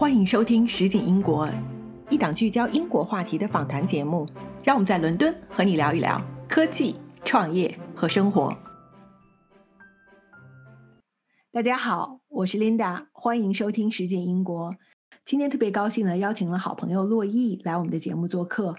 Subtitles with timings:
[0.00, 1.46] 欢迎收听《实景英国》，
[2.08, 4.26] 一档聚焦英国话题的访谈节目。
[4.64, 8.56] 让我们在伦敦和你聊一聊科技、创业和生活。
[11.52, 14.72] 大家好，我是 Linda，欢迎收听《实景英国》。
[15.26, 18.74] 今天特别高兴呢，邀请了好朋友洛毅来我们的节目做客。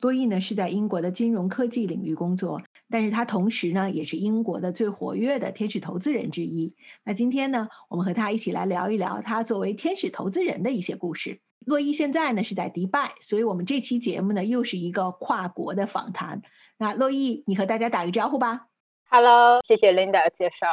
[0.00, 6.74] 洛毅呢是在英国的金融科技领域工作，但是他同时呢也是英国的最活跃的天使投资人之一。
[7.04, 11.40] 那今天呢，我们和他一起来聊一聊他作为天使投资人的一些故事。
[11.64, 16.42] 洛伊现在呢是在迪拜，所以我们这期节目呢又是一个跨国的访谈。
[16.76, 18.66] 那洛伊，你和大家打个招呼吧。
[19.08, 20.66] Hello，谢谢 Linda 介绍。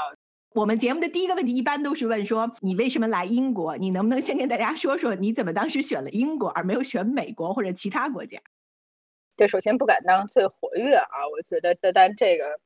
[0.53, 3.77] 我们节目的第一个问题一般都是问说你为什么来英国？
[3.77, 8.37] 你能不能先跟大家说说你怎么当时选了英国而没有选美国或者其他国家？
[9.41, 12.59] 对，首先不敢当最活跃啊，我觉得这但这个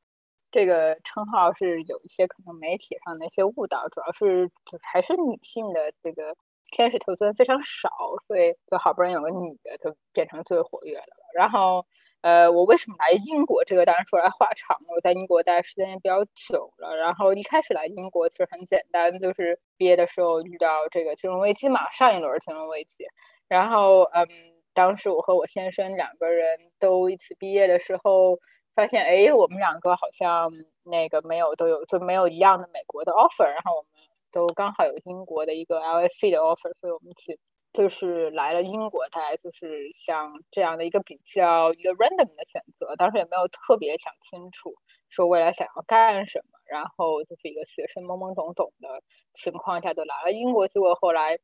[0.52, 4.52] 这个称号是有一些可能媒体上的一些误导，主要是
[4.84, 6.36] 还是女性的这个
[6.72, 7.88] 天使投资人非常少，
[8.28, 11.32] 所以就好不容易有个女的就变成最活跃的了。
[11.34, 11.86] 然后
[12.20, 13.64] 呃，我为什么来英国？
[13.64, 16.94] 这个当然说来话长，我在英国待时间也比较久了。
[16.98, 23.06] 然后一开始来英国其实很简单，就是毕业的时候遇到这个金融危机嘛，上一轮金融危机，
[23.48, 24.28] 然后嗯。
[24.76, 28.38] 当时我和我先生两个人都一起毕业的时候，
[28.76, 30.52] 发现哎，我们两个好像
[30.84, 33.90] 那个没有都有就没有一样的美国的 offer，然后我们
[34.32, 37.40] 都刚好有英国的一个 LSE 的 offer，所以我们一起
[37.74, 44.76] 就是来了英国，大概就是像这样的一个比较一个 random 的选择，当时也没有特别想清楚
[45.10, 49.02] 说未来想要干什么，然后就是一个学生懵懵懂懂的
[49.36, 51.38] 情况下就来了英国，结果后来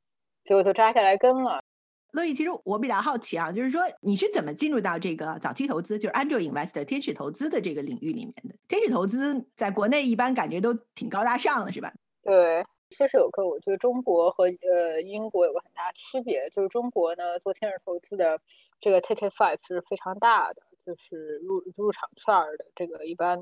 [0.44, 1.64] 结果就扎下来根了。
[2.12, 8.56] 所以，其实我比较好奇啊，就是说你是怎么进入到这个早期投资，就是 angel investor 天使投资的这个领域里面的？
[8.68, 11.94] 天使投资在国内一般感觉都挺高大上的，是吧？
[12.24, 18.40] 对，确实有个，我觉得中国和呃英国有个很大区别，就是中国呢做天使投资的
[18.80, 23.40] 这个 ticket size 是非常大的，就是入入场券的这个一般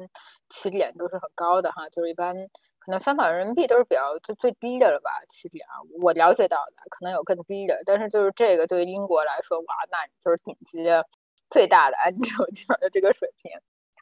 [0.49, 2.35] 起点都是很高的哈，就是一般。
[2.89, 11.05] 可能翻版人民币都是比较最最低的了吧，起点啊，我了解到的可能有更低的，但是就是这个对于英国来说，哇，那就是顶级的
[11.51, 12.35] 最大的安全
[12.79, 13.51] 的这个水平。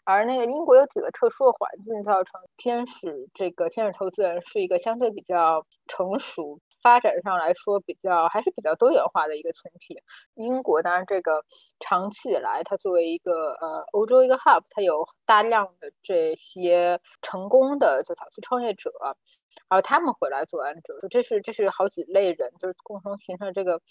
[0.06, 6.62] 而那个英国有几个特殊的环境，造成天使这个天使投资人是一个相对比较成熟。
[6.82, 10.02] 发展上来说，比较还是比较多元化的一个群体。
[10.36, 11.44] 英国当然，这个
[11.80, 18.92] 长期以来，它作为一个呃欧洲一个 hub，它有大量的这些成功的就早期创业者，
[19.70, 23.82] 然后他们回来做 angel，这是这是好几类人，就是共同形成这个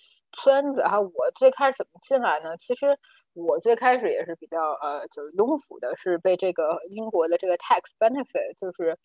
[0.42, 0.80] 圈子。
[0.80, 2.56] 然后我最开始怎么进来呢？
[2.56, 2.98] 其实
[3.34, 8.96] 我最开始也是比较呃就是庸俗的，是被这个英国的这个 tax benefit，就是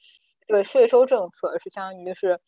[0.47, 2.39] 这个税收政策是相当于是。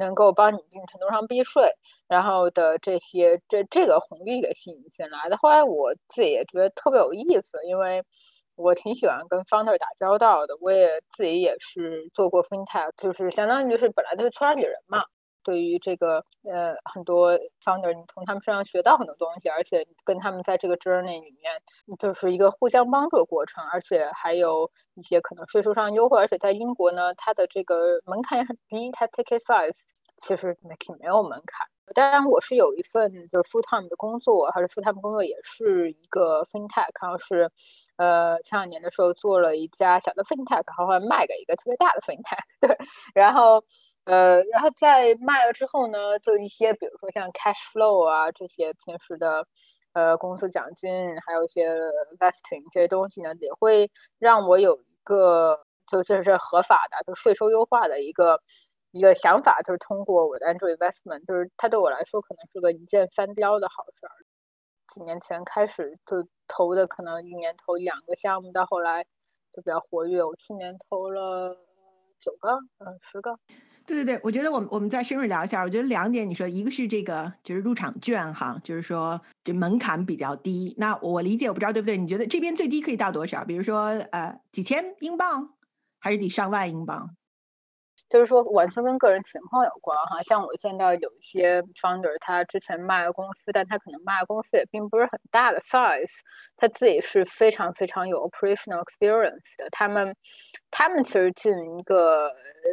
[0.00, 1.70] 能够帮你一定程度上避税，
[2.08, 5.36] 然后的这些这这个红利给吸引进来的。
[5.36, 8.02] 后来我自己也觉得特别有意思，因为
[8.56, 10.56] 我挺喜欢跟 founder 打交道的。
[10.60, 15.04] 我也自己也是做过 fintech，就是相当于就是本来就是圈里人嘛。
[15.42, 17.32] 对于这个呃很多
[17.64, 26.18] founder，你从他们身上学到很多东西，而且跟他们在这个 journey 里面就是一个互相帮助的过程，而且还有一些可能税收上优惠。
[26.18, 29.72] 而且在英国呢，它的这个门槛也很低，它 ticket size。
[30.20, 37.50] 其实没挺没有门槛，当然我是有一份就是 full time 的工作，还是 full time 工作也是一个 fintech，然后是
[37.96, 42.76] 呃前两年的时候做了一家小的 fintech，然后后来卖给一个特别大的 fintech， 对，
[43.14, 43.64] 然后
[44.04, 49.46] 呃然后在卖了之后呢，就一些比如说像 cash flow 啊这些平时的
[49.94, 50.90] 呃公司奖金，
[51.26, 51.68] 还有一些
[52.18, 55.58] vesting 这些东西呢，也会让我有一个
[55.90, 58.40] 就这是合法的，就税收优化的一个。
[58.92, 64.12] 一个想法就是通过我的 Angel Investment，就是它对我来说可能是个一箭三雕的好事儿。
[64.92, 69.04] 几年前开始就投的，可能一年投两个项目，到后来
[69.52, 70.22] 就比较活跃。
[70.24, 71.56] 我去年投了
[72.20, 73.38] 九个，嗯，十个。
[73.86, 75.62] 对对对，我觉得我们我们再深入聊一下。
[75.62, 80.74] 我觉得两点，你说一个是这个就是入场券哈，就是说这门槛比较低。
[80.78, 81.96] 那我理解我不知道对不对？
[81.96, 83.44] 你觉得这边最低可以到多少？
[83.44, 85.54] 比如说呃几千英镑，
[86.00, 87.16] 还是得上万英镑？
[88.10, 90.20] 就是说，完全跟个人情况有关哈。
[90.22, 96.10] 像我见到有一些 founder，他之前卖了公司，但他可能卖的公司也并不是很大的 size，
[96.56, 99.68] 他自己是非常非常有 operational experience 的。
[99.70, 100.14] 他们，
[100.72, 102.30] 他们其实进一个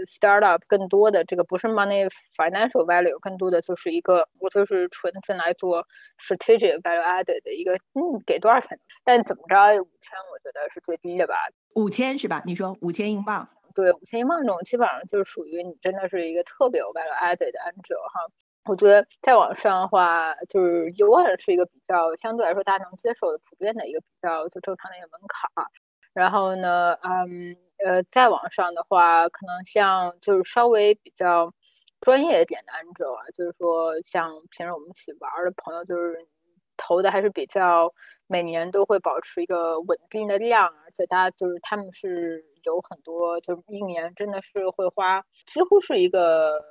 [0.10, 5.86] startup 更多的这个不是 money financial value，更多的就是一个我就是纯进来做
[6.20, 8.80] strategic value added 的一个，嗯，给多少钱？
[9.04, 11.36] 但怎么着，五千我觉得是最低的吧？
[11.76, 12.42] 五千是吧？
[12.46, 13.48] 你说五千英镑？
[13.84, 18.22] 对五千英镑这种，基本上就是属于你真的是一个特别有 value added 的 angel 哈。
[18.66, 25.66] 我觉得再往上的话，就是一万是一个比较相对来说大家能接受的、普遍的一个比较就正常的一个门槛。
[26.14, 31.54] 然后呢，嗯呃，再往上的话，可能像就是稍微比较
[32.02, 36.28] 专业一点的 angel 啊，就是说像平时我们一起玩的朋友，就是
[36.76, 37.94] 投的还是比较
[38.28, 46.64] 每年都会保持一个稳定的量，而且大家就是他们是有很多，就是一年真的是会花几乎是一个。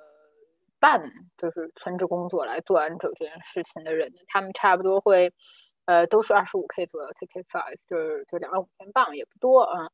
[0.78, 1.00] 半
[1.38, 5.32] 就是全职工作来做完整这件事情的人，他们差不多会，
[5.86, 9.88] 呃，都是二十五 K 左右，Take five 就是就两万五千镑也不多啊。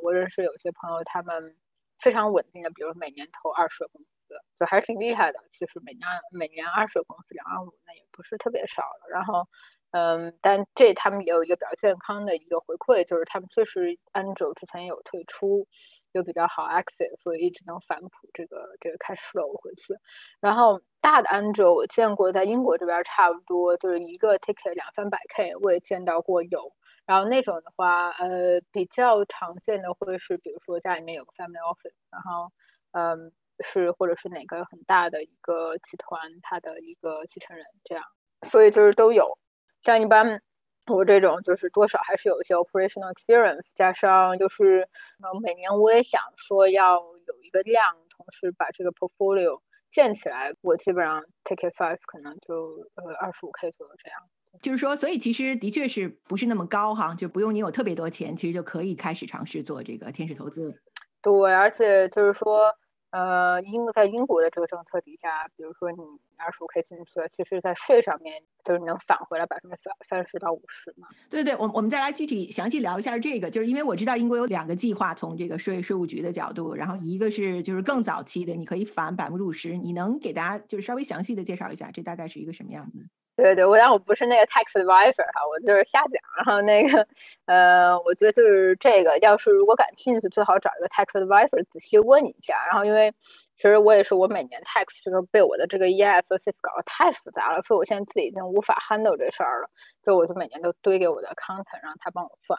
[0.00, 1.56] 我认识有些朋友，他们
[1.98, 5.40] 非常稳定的，比如每年投二十个公司，就还是挺厉害的。
[5.52, 9.10] 其实每年每年二十个公司两万五，那也不是特别少了。
[9.10, 9.48] 然后，
[9.92, 15.66] 嗯，但这他们也有一个比较健康的一个回馈，就是他们确实 Angel 之前有退出。
[16.12, 19.94] 就比较好 access，所以一直能反哺这个这个 cash flow 回去。
[20.40, 26.72] 然后大的 angel 我见过，在英国这边差不多就是一个 ticket 两三百 k，我也见到过有。
[27.06, 32.50] 然后那种的话，呃，比较常见的会是，比如说家里面有个 family office，然后
[32.90, 33.30] 嗯
[33.64, 38.04] 是或者是哪个很大的一个集团，它的一个继承人这样，
[38.48, 39.38] 所以就是都有。
[39.82, 40.40] 像一般。
[40.86, 44.88] 我这种就是多少还是有一些 operational experience，加上就是
[45.18, 49.60] 嗯每年我也想说要有一个量，同时把这个 portfolio
[49.92, 50.52] 建起来。
[50.62, 54.18] 我基本上 take it five 可能就呃二十五 k 左右这样。
[54.60, 60.74] 就是说，所以其实的确是不是那么高哈，就不用你有特别多钱，其实就可以开始尝试做这个天使投资。
[61.22, 62.74] 对，而且就是说。
[63.10, 65.98] 呃，英在英国的这个政策底下，比如说你
[66.36, 71.08] 二十五 K 进去了，其实在税上面就是能返回来百分之三三十到五十嘛。
[71.28, 83.04] 对对，我我们再来具体详细聊一下这个，就是因为我知道英国有两个计划，从这个税税务局的角度，然后一个是就是更早期的，你可以返百分之五十，你能给大家就是稍微详细的介绍一下，这大概是一个什么样子？
[83.40, 86.20] 对对，我但我不是那个 tax advisor 哈，我就是瞎讲。
[86.36, 87.06] 然后那个，
[87.46, 92.54] 呃，我觉得就是这个，要是如果感兴趣，最好找一个 tax advisor 仔细问一下。
[92.66, 93.10] 然后因为
[93.56, 96.22] 其实我也是，我每年 tax 这个被我的这个 EIS
[96.60, 99.70] 搞得太复杂了，所以我现在自己已经无法 handle 这事儿了。
[100.04, 102.58] 所以我就每年都堆给我的 accountant，让他帮我算。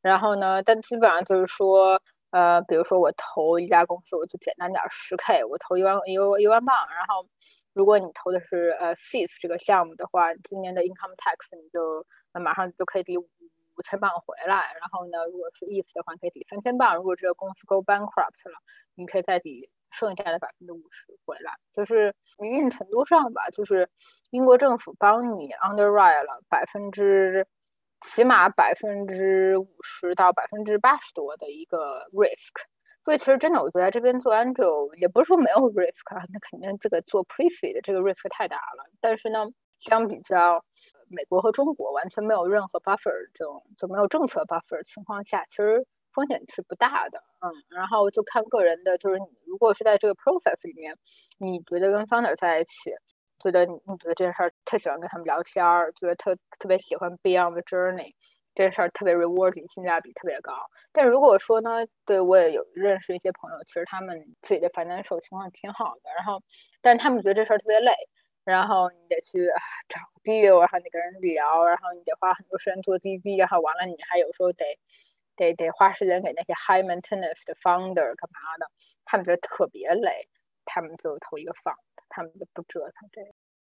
[0.00, 2.00] 然后呢，但基本上就是说，
[2.30, 7.26] 呃，比如说我投一家公司，我就简单点，十 K，我投一万一一万镑，然后。
[7.74, 13.26] 如果你投的是呃 SIS 这个项目的话，今年的 income tax 你就马上就可以抵五
[13.84, 14.74] 千镑回来。
[14.78, 16.94] 然后呢，如果是 IF 的话，可以抵三千镑。
[16.96, 18.58] 如果这个公司 go bankrupt 了，
[18.94, 21.52] 你可以再抵剩下的百分之五十回来。
[21.72, 23.88] 就是一定程度上吧，就是
[24.30, 27.46] 英国政府帮你 underwrite 了百分之
[28.02, 32.71] 起码百分之五十到百分之八十多的一个 risk。
[33.04, 38.84] 所以其实真的，我觉得这边做 angel 也不是说没有 risk 啊，那肯定这个做 pre fee 的这个 risk 太大了。
[39.00, 39.46] 但是呢，
[39.80, 40.64] 相比较
[41.08, 45.84] 美国和中国完全没有任何 buffer 这种就没有政策 buffer 情况下，其实
[46.14, 47.22] 风险是不大的。
[47.40, 50.96] 嗯，然后就看个人的，就是你如果是在这个 process 里面，
[51.38, 52.92] 你觉得跟 founder 在一起，
[53.42, 58.14] 觉得你你觉得这件事儿特喜欢跟他们聊天儿，觉得特特别喜欢 beyond the journey。
[58.54, 60.52] 这事儿特别 rewarding，性价比特别高。
[60.92, 66.42] 但如果说呢，对我也有认识一些朋友，其实他们自己的 financial 情况挺好的，然后，
[66.82, 67.92] 但他们觉得这事儿特别累，
[68.44, 69.46] 然后你得去
[69.88, 74.64] 找 deal，然后你跟人聊，然后你得花很多时间做滴滴，然后完了你还有时候得
[75.36, 78.66] 得得花时间给那些 high maintenance 的 founder 干嘛的，
[79.04, 80.28] 他们觉得特别累，
[80.66, 81.76] 他们就投一个 fund，
[82.10, 83.31] 他们就不折腾这个。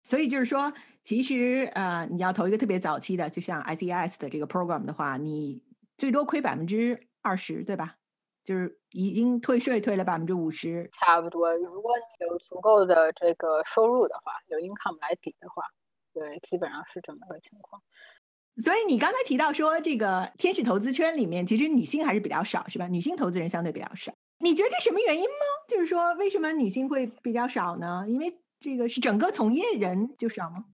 [0.02, 5.62] 所以就是说，其实呃，你要投一个特别早期的，就像 SES 的这个 program 的话，你
[5.96, 7.96] 最多亏百分之二十，对吧？
[8.44, 11.54] 就是已经退税退了百分之五十，差不多。
[11.56, 15.62] 如果你有足够的这个收入的话，有 income 来抵的话，
[16.12, 17.80] 对，基本上是这么个情况。
[18.64, 22.88] 所以你刚才提到说，这个天使投资圈里面其实女性还是比较少，是吧？
[22.88, 24.12] 女性投资人相对比较少。
[24.40, 25.46] 你觉得这什么原因吗？
[25.68, 28.04] 就是说，为什么女性会比较少呢？
[28.08, 30.64] 因为这个是整个从业人就少吗？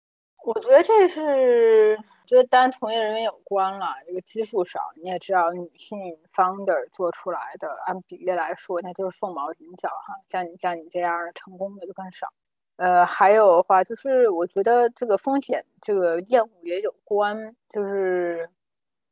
[0.45, 4.79] 我觉得这是觉得单从业人员有关了，这个基数少。
[4.97, 5.99] 你也知道，女性
[6.35, 10.15] founder 做出来的，按比例来说，那就是凤毛麟角哈。
[10.31, 12.29] 像你像你这样成功的就更少。
[12.77, 18.49] 呃，还有的话就是，我觉得这个风险这个厌恶也有关，就是。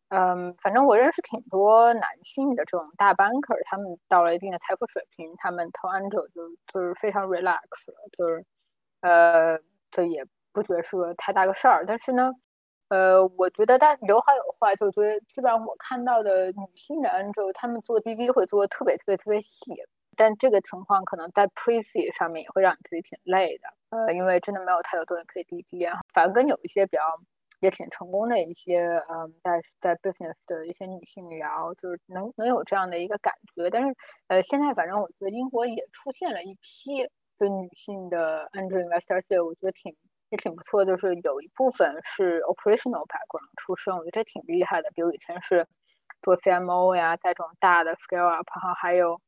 [0.08, 8.44] 嗯，反正我认识挺多男性的这种大 banker，他们到了一定的财富水平，他们投 angel 就就是非常 relax 了，就是。
[9.06, 9.60] 呃，
[9.90, 12.32] 这也不觉得是个太大个事儿，但是呢，
[12.88, 19.72] 呃，我觉得但有好有坏，就觉得基本上我看到的女性的 angel，她们做滴滴会做的特别特别特别细，
[20.16, 25.84] 但这个情况可能在 pre C 上面也会让你自己挺累的，呃，因为真的没有太多东西可以滴滴。
[25.84, 27.02] 啊反而跟有一些比较
[27.60, 33.70] 也挺成功的一些，嗯，在在 business 的一些女性聊，就是能能有这样的一个感觉。
[33.70, 33.94] 但是，
[34.28, 37.08] 呃，现在反正我觉得英国也出现了一批
[37.38, 39.94] 对女性的 angel investor，我觉得挺
[40.30, 40.84] 也挺不错。
[40.84, 44.90] 就是有一部分是 operational background 出身，我觉得这挺厉害的。
[44.94, 45.66] 比如以前是
[46.22, 49.20] 做 CMO 呀，在这种大的 scale up 哈，还有。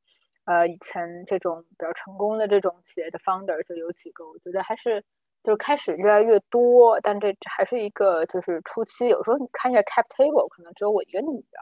[0.44, 5.04] 呃，以前这种比较成功的这种企业的 founder 就有几个，我觉得还是
[5.42, 9.08] 就是开始越来越多，但这还是一个就是初期。
[9.08, 11.58] 有时候你看一下 cap table，可能只有我一个女的。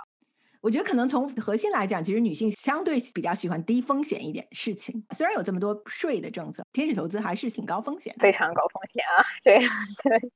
[0.66, 5.06] 我觉得可能从核心来讲，其实女性相对比较喜欢低风险一点事情。
[5.14, 9.22] 虽然有这么多税的政策，天使投资还是挺高风险，非常高风险啊。
[9.44, 9.60] 对
[10.02, 10.32] 对，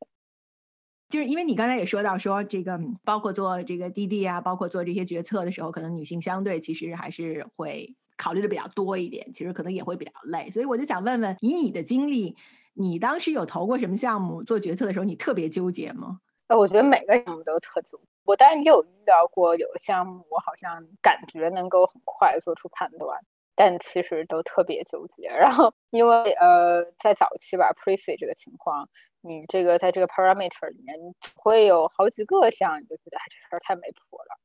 [1.11, 7.97] 就是因为你刚才也说到说这个，包括做这个滴滴啊，包括做这些决策的时候，可能女性相对其实还是会。
[8.17, 12.37] 考虑的比较多一点，其实可能也会比较累，所以我就想问问，以你的经历，
[12.75, 14.43] 你当时有投过什么项目？
[14.45, 16.19] 做决策的时候，你特别纠结吗？
[16.51, 17.97] 呃，我觉得每个项目都特纠。
[18.25, 23.21] 我当然也有遇到过有项目，我好像感觉能够很快做出判断，
[23.55, 25.29] 但其实都特别纠结。
[25.39, 28.89] 然后因为呃，在早期吧，pre-C 这个情况，
[29.21, 34.37] 你这个在这个 parameter 里面你会有好几个项，你就觉得哎，这事儿太没谱了，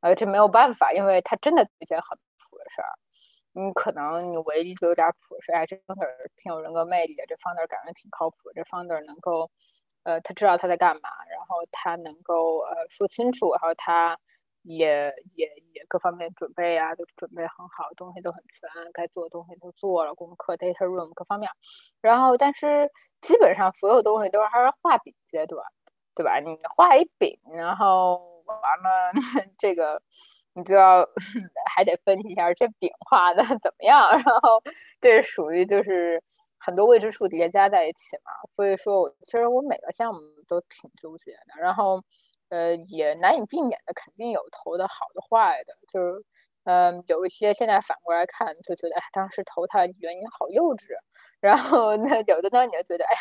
[0.00, 2.88] 呃，这没有办法，因为它真的一件很谱的事儿。
[3.52, 9.50] 你可能你唯一就有点谱是，哎，这 founder 挺有人格魅力的，这 founder 感觉挺靠谱，这 founder 能够，
[10.04, 14.18] 呃，他知道他在干嘛，然后他能够呃说清楚，然后他
[14.62, 21.50] 也也也各方面准备啊都准备很好，东西都很全，该做的东西都做了，功课 data room 各方面，
[22.00, 22.90] 然后但是
[23.20, 25.64] 基本上所有东西都是还是画饼阶段，
[26.14, 26.38] 对吧？
[26.40, 29.12] 你画一饼，然后完了
[29.58, 30.02] 这个。
[30.52, 31.06] 你就要
[31.76, 34.60] 还得分析一下这饼画的怎么样，然后
[35.00, 36.20] 这属于就是
[36.60, 42.02] 很多未知数叠加在一起嘛，所以说我其实我每个项目都挺纠结的，然后
[42.50, 46.24] 呃也难以避免的肯定有投的好的坏的，就是
[46.64, 50.88] 嗯有一些现在反过来看就觉得哎当时投它原因好幼稚，
[51.40, 53.20] 然后那有的呢你就觉得哎呀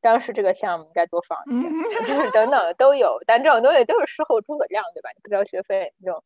[0.00, 1.72] 当时这个项目应该多放一点，
[2.06, 5.10] 就是等等都有，但这种东西都是事后诸葛亮对吧？
[5.16, 6.22] 你不交学费你就。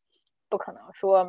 [0.49, 1.25] 不可能说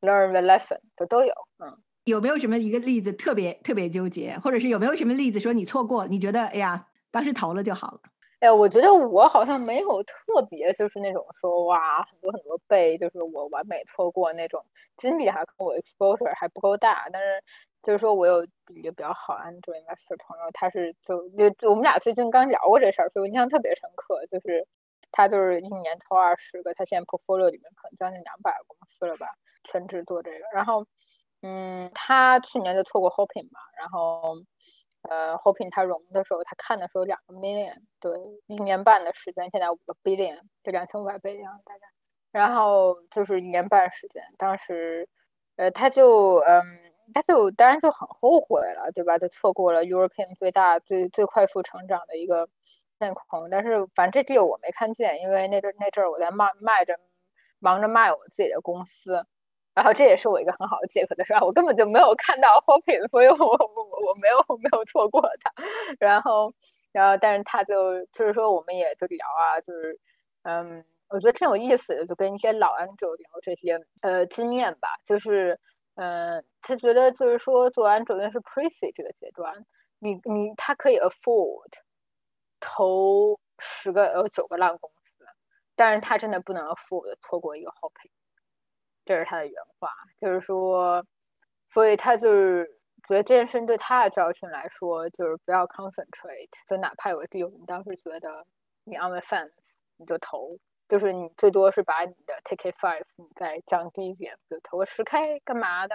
[0.00, 8.00] learn the lesson 都都有，嗯，有没有什么一个例子特别特别纠结，或者是有没有什么例子说你错过，你觉得哎呀，当时投了就好了？
[8.38, 10.14] 哎，我觉得我好像没有特
[10.48, 14.64] 别就是那种说哇很多很多倍，就是我完美错过那种
[14.96, 17.08] 经历，还跟我 exposure 还不够大。
[17.12, 17.42] 但是
[17.82, 24.64] 就是说我有一个比较好 Android investor 朋友，他是就就我们俩最近刚聊过这事儿，所以我印象特别深刻，就是。
[25.12, 29.28] 他就是一年投二十个，他现在 portfolio 里面可能将近两百个公司了吧，
[29.64, 30.38] 全职做这个。
[30.52, 30.84] 然后，
[31.46, 34.34] 嗯，他去年就错过 Hoping 嘛，然后，
[35.02, 38.12] 呃 Hoping 他融的时候，他看的时候两个 million，对，
[38.46, 41.80] 一年半的时间，现在五个 billion，就两千五百倍这样大概。
[42.32, 45.08] 然后就是一年半时间，当时，
[45.56, 46.62] 呃，他就，嗯，
[47.14, 49.18] 他就当然就很后悔了，对吧？
[49.18, 52.48] 就错过了 European 最大、最最快速成长的一个。
[52.98, 56.98] 面孔，但是反正这地我没看见，因为那阵那阵我在卖卖着，
[57.58, 59.26] 忙着卖我自己的公司，
[59.76, 65.52] 然后这也是我一个很好的借口的事儿，我根本就没有看到 Hopin，所以我我我没有没有错过他，
[66.00, 66.52] 然后
[66.92, 70.00] 然后但是他就就是说我们也就聊啊，就是
[70.42, 75.60] 嗯，我觉得挺有意思的，就跟一些老 Angel 聊这些呃经验吧，就是
[75.96, 79.64] 嗯，他觉得就是说做 Angel 是 Pre C 这个阶段，
[80.00, 81.70] 你你他可以 afford。
[82.58, 85.24] 投十个有九个烂公司，
[85.76, 88.10] 但是他真的不能 Afford 错过一个好配，
[89.06, 89.88] 这是他的原话，
[90.20, 91.06] 就是说，
[91.70, 92.66] 所以他就是
[93.08, 98.44] 觉得这件事对他的教训来说，就是不要 concentrate，就哪怕有个 deal，你当时觉得
[98.84, 99.52] 你 on the fence，
[99.96, 100.58] 你就投，
[100.88, 105.94] 就是你最多是把你的 take it five，你再降低一点，就投个十 k 干嘛的？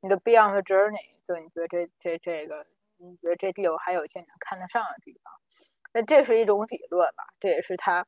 [0.00, 2.66] 你的 beyond the journey，就你觉得这这这个，
[2.98, 5.32] 你觉得这 deal 还有一些你能看得上的地方。
[5.92, 8.06] 那这是一种理论吧，这也是他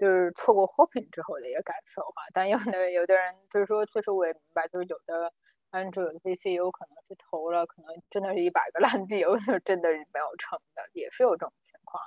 [0.00, 2.22] 就是错过 hoping 之后的一个感受哈。
[2.32, 5.30] 但有的有的人就是说，确实我也明白，就是有的
[5.72, 12.02] Android VC 有可能是投了，可能真的是一百个烂 deal，就真的是没有成的，也是有这种情况。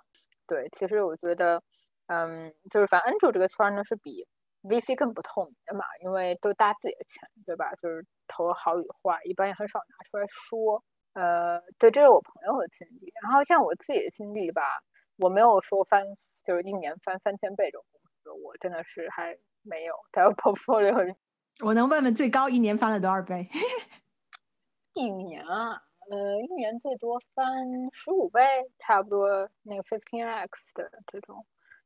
[0.48, 1.62] 对，其实我觉得，
[2.08, 4.28] 嗯，就是反正 Andrew 这个圈呢是比
[4.64, 7.74] VC 更不透明的嘛，因为都搭自己的钱，对吧？
[7.76, 10.84] 就是投好与坏，一般也很少拿出来说。
[11.14, 13.14] 呃，对，这是我朋友的经历。
[13.22, 14.82] 然后像我自己的经历吧。
[15.18, 16.04] 我没有说翻，
[16.46, 19.94] 就是一年翻三千倍这种公司，我真的是还没有。
[20.12, 21.16] 在 portfolio，
[21.64, 23.48] 我能问问最高一年翻了多少倍？
[24.94, 25.82] 一年啊，
[26.12, 27.46] 呃，一年最多翻
[27.92, 28.42] 十五倍，
[28.80, 31.46] 差不多那个 fifteen x 的这种，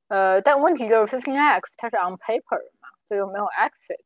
[0.09, 4.03] 呃，但问题就是 fifteen x 它是 on paper 嘛，就又没有 exit，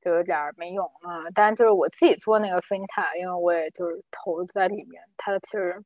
[0.00, 1.28] 就有点没用啊。
[1.34, 5.84] 但就是我自己做那个 fintech，因为我也就是投在里面，它其实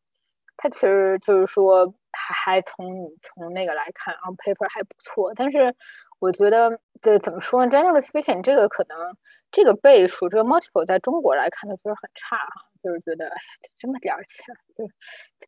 [0.59, 2.87] 它其实就是说还还从
[3.23, 5.75] 从那个来看 on paper 还不错，但是。
[6.21, 9.17] 我觉得这怎么说呢？Generally speaking，这个可能
[9.53, 13.37] 这个倍数，这个 multiple 在中国来看，的就是很差哈，就是觉得哎，
[13.79, 14.85] 这么点钱，就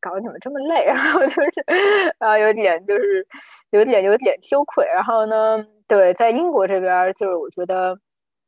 [0.00, 1.50] 搞得你们这么累， 然后就是
[2.18, 3.26] 啊，有点就是
[3.70, 4.86] 有点有点羞愧。
[4.86, 7.98] 然后呢，对，在英国这边，就是我觉得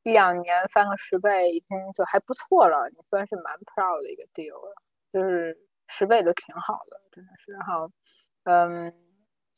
[0.05, 4.77] 两年翻个十倍已经就还不错了，你算是蛮 proud 的一个 deal 了，
[5.13, 5.59] 就是
[5.93, 7.53] 十倍都挺好的，真的是。
[7.53, 7.91] 然后，
[8.45, 8.93] 嗯。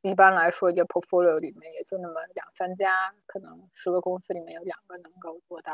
[0.06, 5.72] 一般来说，一个 portfolio 里面也就那么两三家，可能十个公司里面有两个能够做到，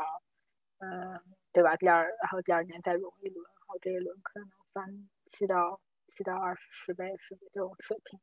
[0.79, 1.19] 嗯，
[1.51, 1.75] 对吧？
[1.75, 5.81] 第二，然后第二年再融一轮，然后这一轮可能翻七到
[6.15, 8.17] 七到二十十倍，是这种水平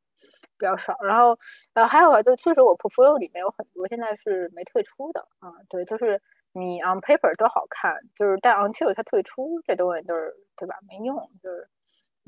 [0.57, 0.97] 比较少。
[1.03, 1.37] 然后，
[1.73, 6.19] 呃，还有啊，就确实我 portfolio 里面有很多现在是没退出的啊，对，就是
[6.53, 10.75] 你 on paper 都好看，就是但 until 它退出，这东西都是对吧？
[10.87, 11.69] 没用，就是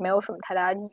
[0.01, 0.89] 没有什么太大意义。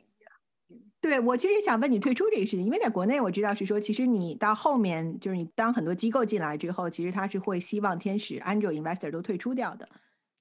[1.01, 9.87] 对我其实想问你退出这个事情，因为在国内我知道是说，其实你到后面就是你当很多机构进来之后，其实他是会希望天使 angel investor 都退出掉的，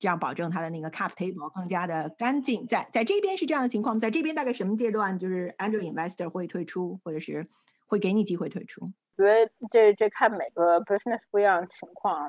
[0.01, 2.67] 这样保证他的那个 cap table 更加的干净。
[2.67, 7.49] 在在这边是这样的情况，在这边大概什么阶段就是 angel investor 会退出，或者是
[7.87, 8.85] 会给你机会退出？
[9.17, 12.29] 因为这这看每个 business 不一样的情况。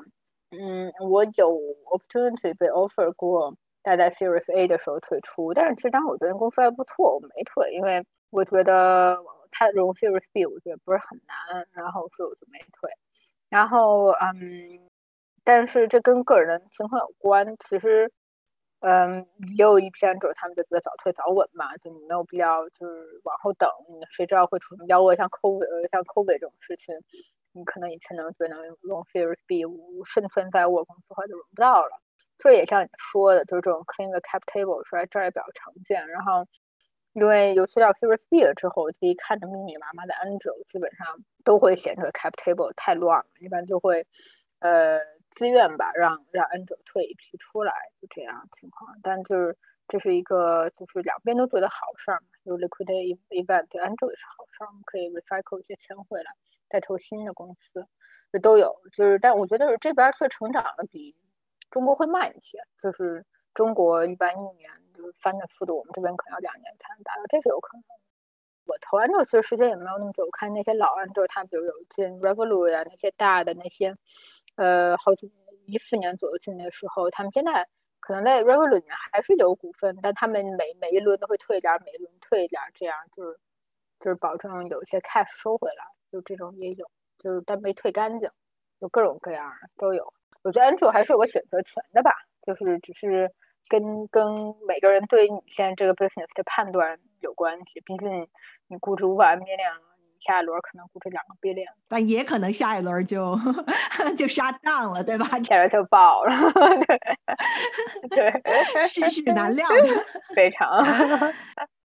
[0.50, 1.58] 嗯，我有
[1.90, 3.56] opportunity 被 offer 过。
[3.82, 9.18] 待在 Series A 的时候退出，但是其实当时我觉得公司还不错，我没退，因为我觉得
[9.50, 12.90] 它融 Series B 我觉得不是很难，然后所以我就没退。
[13.48, 14.88] 然后嗯，
[15.44, 18.12] 但是这跟个人情况有关，其实
[18.80, 23.68] 嗯也有一批者他们就觉得早退早稳嘛，就你没有必要就是往后等，
[24.10, 26.94] 谁知道会出什么妖怪，像 COVID 像 COVID 这种事情，
[27.52, 29.62] 你可能以前能觉得能融 Series B
[30.04, 32.00] 生存在我公司的话就融不到了。
[32.42, 36.08] 这也像你说的，就是这种 clean the cap table 出来，这也比较常见。
[36.08, 36.46] 然后，
[37.12, 41.06] 因为尤其到 Series B 了之后，自己看着密密麻麻的 angel，基本上
[41.44, 44.06] 都会显这个 cap table 太乱了，一般就会
[44.60, 44.98] 呃
[45.28, 48.96] 自愿吧，让让 angel 退一批出来，就这样情况。
[49.02, 56.32] 但就是这是一个就是两边都做的好事儿嘛，有 liquidate event 对 angel 也是好事儿，我们可以 recycle 一些钱回来，
[56.70, 57.86] 再投新的公司，
[58.32, 58.74] 这都有。
[58.96, 61.14] 就是但我觉得是这边最成长的比。
[61.70, 67.84] 中国会慢一些，就是中国一般一年就是翻的速度，我们这边可能要两年才能达到，这是有可能。
[68.66, 73.96] 我投完之后其实时间也没有那么久，我看那些老案之后，他比如有进 Revolut 呀那些大的那些，
[74.56, 75.32] 呃，好几
[75.66, 77.66] 一四年左右进的时候，他们现在
[77.98, 83.40] 可能在 Revolut 里面还是有股份，但他们每每一轮都会退一点，每一轮退一点，这样就是
[83.98, 88.30] 就是保证有一些 cash 收回来，就这种也有，就是但没退干净，
[88.80, 90.12] 就各种各样的都有。
[90.42, 92.12] 我觉得 Andrew 还是有个选择权的吧，
[92.46, 93.30] 就是只是
[93.68, 97.80] 跟跟每个人对你现在这个 business 的判断有关系。
[97.84, 98.26] 毕竟
[98.68, 103.38] 你估值五百万 billion，你下一轮可能估值两个 billion，但也可能下一轮就
[104.16, 105.26] 就杀档了，对吧？
[105.44, 106.32] 下一轮就爆了，
[108.10, 108.32] 对，
[108.88, 110.82] 世事难料的，非常。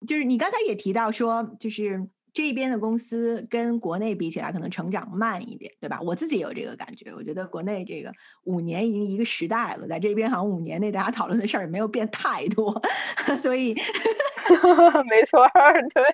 [0.06, 2.06] 就是你刚才也提到说，就是。
[2.34, 6.00] 这边的公司跟国内比起来，可能成长慢一点，对吧？
[6.02, 7.12] 我自己也有这个感觉。
[7.14, 12.82] 我觉得国内这个五年已经一个时代了，在这边好像五年内大家讨论的事儿也没有变太多，
[13.40, 13.72] 所以
[15.08, 15.48] 没错，
[15.94, 16.04] 对。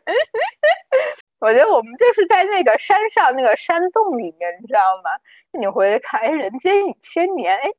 [1.41, 5.11] 我觉得我们就是在那个山上那个山洞里面，你知道吗？
[5.59, 7.71] 你回看，哎，人间一千年，哎。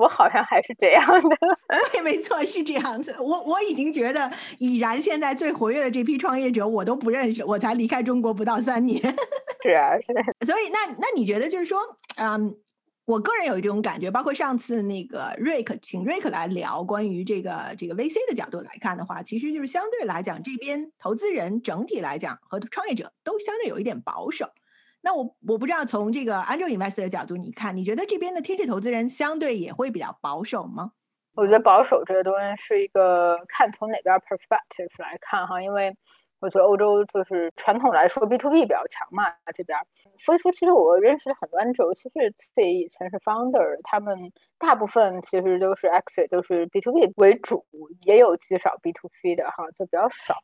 [0.00, 1.36] 我好像还是这样的，
[1.92, 3.14] 对，没错，是这样子。
[3.20, 7.44] 我我已经觉得，已然现在最活跃的这批创业者，我都不认识。
[7.44, 8.98] 我才离开中国不到三年，
[9.62, 10.46] 是啊，是。
[10.46, 11.78] 所以，那那你觉得，就是说，
[12.16, 12.56] 嗯，
[13.04, 24.46] 我个人有一种感觉，包括上次那个瑞克，请瑞克来聊关于这个这个 VC 的角度来看的话，其实就是相对来讲，这边投资人整体来讲和创业者都相对有一点保守。
[25.02, 30.92] 那我我不知道从这个 angel investor 的角度，你看，你觉得这边的天使投资人相对也会比较保守吗？
[31.34, 35.96] 我觉得保守这个东西是一个看从哪边 perspective 来看哈，因为
[36.40, 39.24] 我觉得欧洲就是传统来说 B to B 比较强嘛
[39.56, 39.78] 这边，
[40.18, 47.64] 所以说其实我认识很多 angel，其实自己以前是 founder，他们大部分其实都是 exit 都是 B to B 为主，
[48.04, 50.34] 也有极少 B to C 的哈，就比较少。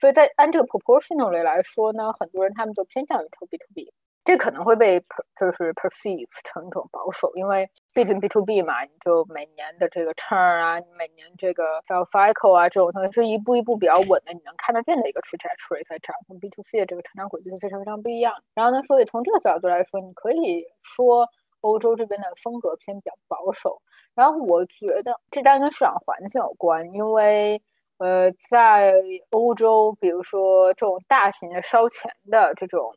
[0.00, 3.92] 所以在按这个 proportionally 来说呢，很多人他们都偏向于投 B to B，
[4.24, 5.00] 这可能会被
[5.38, 16.62] 就是 perceive 成一种保守，因为毕竟 B to B 嘛，你就每年的这个 churn 啊，每年这个 sales cycle 啊，这种东西是一步一步比较稳的，你能看得见的一个 trajectory 在涨，跟 B to
[16.62, 18.34] C 的这个成长轨迹是非常非常不一样。
[18.54, 21.28] 然后呢，所以从这个角度来说，你可以说
[21.60, 23.82] 欧洲这边的风格偏比较保守。
[24.14, 27.62] 然后我觉得这当然跟市场环境有关，因为
[28.00, 28.94] 呃，在
[29.30, 32.94] 欧洲，比如说这种大型的烧钱的这种。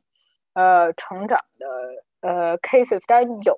[0.56, 1.68] 呃，成长的
[2.22, 3.58] 呃 cases 当然有，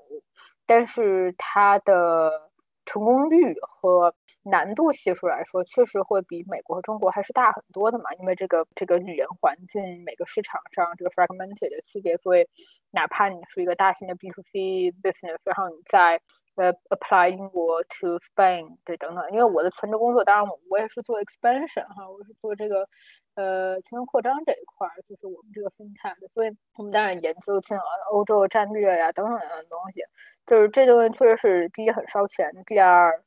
[0.66, 2.50] 但是它的
[2.86, 8.06] 成功率和难度系数来说，确实会比美国和中国还是大很多的嘛。
[8.18, 12.48] 因为这个这个语言环境，每个市场上这个 fragmented 的区别，所以
[12.92, 16.22] 哪怕你是一个大型的 B to C business，然后你在
[16.56, 22.88] 呃，apply 英国 to Spain 对等等，因为我的存折工作，当然我我也是做 expansion 哈，我是做这个
[23.36, 30.02] 呃全球扩张这一块儿，就是我们这个 fintech 的，所以我们当然研究进了欧洲战略呀等等等等东西，
[30.46, 33.22] 就是这东西确实是第一很烧钱，第二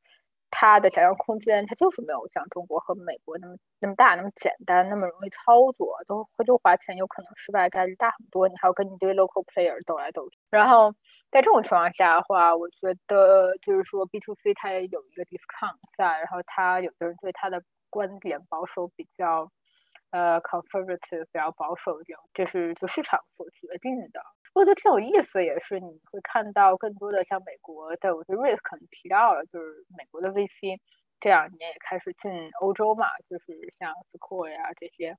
[0.51, 10.95] 它的想象空间它就是没有像中国和美国那么那么大那么简单那么容易操作，都回头花钱有可能失败概率大很多，你还要跟一堆 local player 斗来斗去，然后。
[11.31, 19.51] 在这种情况下的话，我觉得就是说 B to C 它也有一个 discount 在，然后他有的人对他的观点保守比较，
[20.11, 24.23] 呃 conservative 比较保守一点，这是就市场所决定的。
[24.55, 30.79] 我觉得挺有意思，也是你会看到更多的像美国的，我觉得 Rick 可能提到了，就是美国的 VC
[31.21, 35.15] 这两年也开始进欧洲嘛，就是像 Square 呀这些，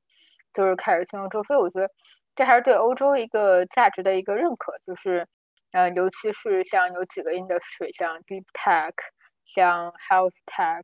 [0.56, 1.88] 就是开始进欧洲，所以我觉得
[2.36, 5.28] 这还是对欧洲一个价值的一个认可，就是。
[5.72, 8.94] 嗯，尤其是像有几个 industry，像 deep tech，
[9.46, 10.84] 像 health tech，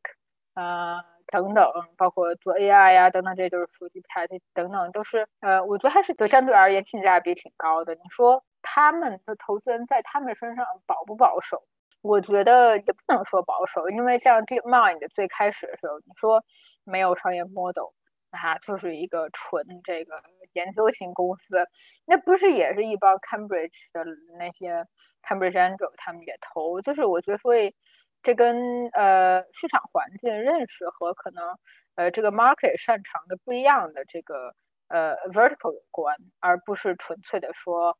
[0.53, 1.65] 呃等等，
[1.97, 7.95] 包括做 AI 呀等等，这都是属于 deep tech 等等，都是呃，我觉得还是就相对而言性价比挺高的。
[7.95, 11.63] 你说他们的投资人在他们身上保不保守？
[12.01, 16.43] 我觉得也不能说保守，因为像 DeepMind 最开始的时候，你说
[16.83, 17.89] 没有商业 model。
[18.35, 20.21] 它就是一个纯这个
[20.53, 21.67] 研究型公司，
[22.05, 24.05] 那不是也是一帮 Cambridge 的
[24.37, 24.85] 那些
[25.23, 27.73] Cambridge Angel 他们也投，就是我觉得所以
[28.21, 31.57] 这跟呃市场环境认识和可能
[31.95, 34.53] 呃这个 market 擅长的不一样的这个
[34.87, 37.97] 呃 vertical 有关，而不是纯粹的说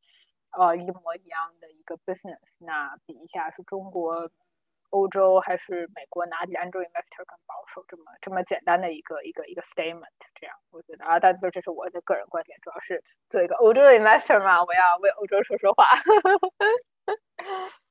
[0.51, 2.39] 呃一模一样的一个 business。
[2.59, 4.29] 那比一下是中国。
[4.95, 7.83] 欧洲还是美国哪里 angel investor 更保守？
[7.89, 10.07] 这么这么简单的一个一个一个 statement，
[10.39, 15.85] 这样我觉得啊，但是这是我的个人观点，主要是做一个欧洲的 investor 嘛，我要为欧洲说说话。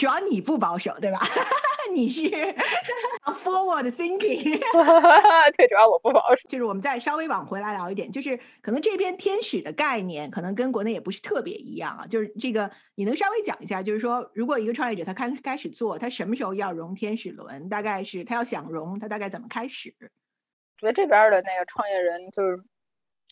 [0.00, 1.18] 主要你不保守，对吧？
[1.92, 2.22] 你是
[3.44, 4.58] forward thinking，
[5.58, 6.40] 对，主要我不保守。
[6.48, 12.06] 就是我们再稍微往回来聊一点，就是可能这边天使的概念可能跟国内也不是特别一样啊。
[12.06, 13.82] 就是这个，你能稍微讲一下？
[13.82, 17.68] 就是说，如果一个创业者他开开始做，他什么时候要融天使轮？
[17.68, 19.94] 大概是他要想融，他大概怎么开始？
[20.78, 22.64] 觉得这边的那个创业人就是，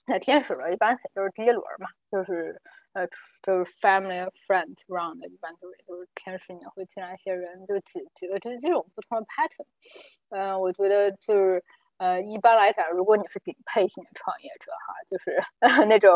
[0.05, 2.61] 那天使轮一般就是第一轮嘛，就是。
[2.99, 3.07] 呃，
[3.45, 9.67] 就是 family friend round，，一般都是都是天使年会进来一些人，就几几个这这种不同的 pattern。
[10.31, 11.63] 嗯，我觉得就是
[11.99, 15.41] 呃，一般来讲，如果你是顶配型的创业者哈，就是
[15.89, 16.11] 那种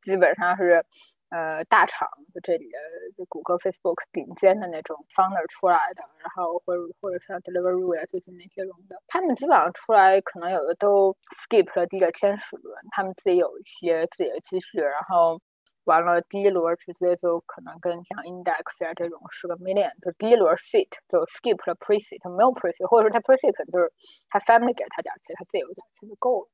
[0.00, 0.84] 基本上是
[1.30, 2.78] 呃大厂就这里的
[3.16, 11.16] 就谷歌、Facebook 顶尖的那种 founder 出来的，然后或者或者像 Deliveroo 呀最近那些融的，他们基本上出来可能有的都
[11.48, 15.40] skip 了第一个天使轮，他们自己有一些自己的积蓄，然后。
[15.88, 23.90] 完了，第一轮直接就可能跟像 index 啊这种是个 million，就第一轮 seat 就 skip 了 pre 他没有 pre seat，或者说他 pre seat 就是
[24.28, 26.48] 他 family 给他点钱，他自己有点钱就够了。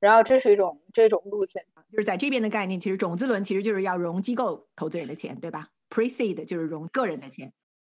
[0.00, 7.52] 然后这是一种这种路线，就是在这边的概念，其实种子轮其实就是要融机构投资人的钱，对吧？pre seat 就是融个人的钱。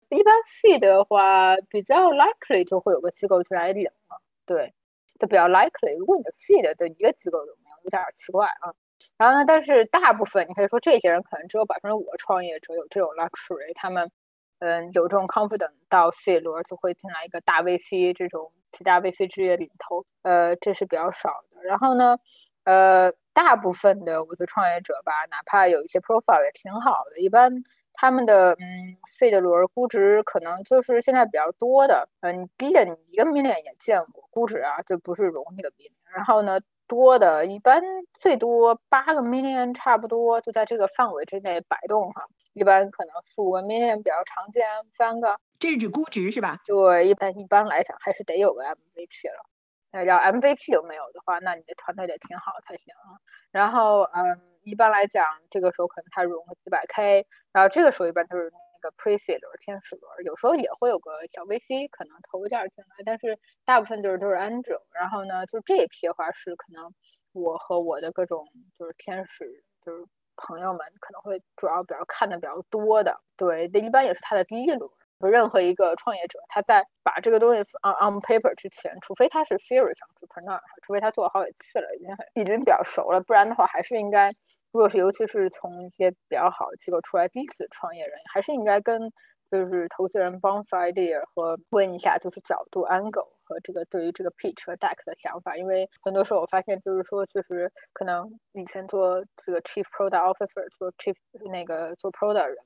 [0.09, 4.73] 一般 seed 的话，比较 likely 就会有个机构就来领了，对，
[5.21, 5.99] 就比较 likely。
[5.99, 8.73] 如果你的 seed 的一个机构都没有，有点奇怪啊。
[9.21, 9.45] 然后呢？
[9.47, 14.11] 但是大部分你可以说，这些人可能只有百分之五的创业者有这种 luxury，他们
[14.59, 21.63] 嗯有这种 confidence 到 C 轮就会进来一个大 VC，这种其他 VC 职业领头，呃，这是比较少的。
[21.65, 22.19] 然后呢，
[22.65, 27.51] 呃，大部分的我的创业者吧，哪怕有一些 profile 也挺好的，一般
[27.95, 35.93] 他们的嗯 C 的轮估值可能就是现在比较多的，嗯，低的你一个 million 也见过估值啊，就不是容易的 million。
[36.15, 36.61] 然后呢？
[36.89, 37.83] 多的一般
[38.21, 42.23] 最多八个 million 差不多就在这个范围之内摆动哈，
[42.53, 44.65] 一般可能四五个 million 比较常见，
[44.97, 46.59] 三个这是指估值是吧？
[46.67, 49.45] 对，一般一般来讲还是得有个 MVP 了，
[49.93, 53.19] 那要 MVP 都没有的话，那你的团队得挺好才行啊。
[53.51, 64.81] 然后嗯，一般来讲，这个时候可能他融个几百 K，然后这个时候一般都是那个 Pre-seed、天使轮，有时候也会有个小 VC 可能投一点进来，但是大部分就是都是 Angel。
[64.93, 66.95] 然后呢，就这一批的话是可能
[67.33, 68.47] 我和我的各种
[68.79, 70.05] 就是天使就是
[70.37, 74.89] 朋友们可能会主要比较看的比较多的，对，这一般也是他的第一轮。
[75.19, 84.29] 就任何一个创业者，他在把这个东西 on on paper 之前，除非他是 serious entrepreneur，除非他做了好几次了，已经很已经比较熟了，不然的话，还是应该，
[84.73, 89.13] 如果是尤其是从一些比较好的机构出来第一次创业人，还是应该跟
[89.51, 101.15] 就是投资人 bounce idea 和问一下，就是角度 angle 和这个对于这个 pitch 和 deck 的想法，因为很多时候我发现就是说，就是可能以前做这个 chief product officer 做 chief
[101.51, 102.57] 那个做 product 人，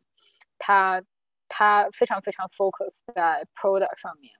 [0.58, 1.02] 他。
[1.52, 4.32] 他非常非常 focus 在 product 上面，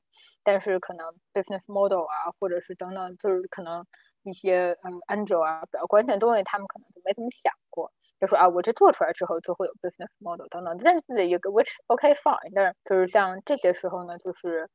[0.45, 3.85] 但是可能 business model 啊，或者是等等，就是可能
[4.23, 14.69] 一些嗯 angel 啊比较关键的东西，他们可能就没怎么想过，就说啊，我这做出来之后就会有 business model 等等，但是一个 which OK fine，但是就是像这些时候呢，就是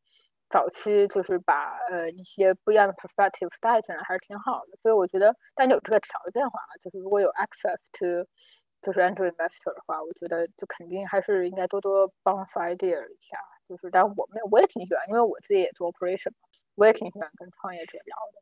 [0.50, 8.28] 早期就是把呃一些不一样的 perspective 带进来还是挺好的，所以我觉得，但有这个条件的话，就是如果有 access to
[8.82, 13.38] 就是 Android investor 的话，我觉得就肯定还是应该多多帮 idea 一下。
[13.68, 16.32] 就是，但我们我也挺喜欢，因为我自己也做 operation，
[16.76, 18.42] 我也挺喜欢跟创业者聊的。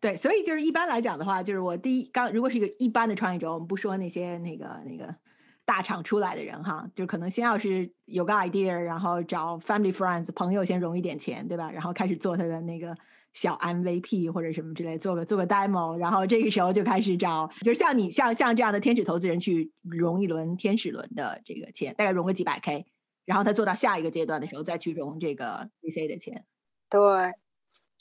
[0.00, 5.14] 对，所以就是一般来讲的话，就是我第一刚如果是一个一般的创业者，我们不说那些那个那个
[5.64, 11.70] 大厂出来的人哈，就可能先要是有个 idea，然后找 family friends 朋友先融一点钱，对吧？
[11.70, 12.96] 然后开始做他的那个。
[13.36, 22.86] 小 MVP 或者什么之类，做个做个 demo，然后这个时候就开始找，就是像你像像这样的天使投资人去融一轮天使轮的这个钱，大概融个几百 K，
[23.26, 26.46] 然后他做到下一个阶段的时候再去融这个 VC 的钱。
[26.88, 26.98] 对，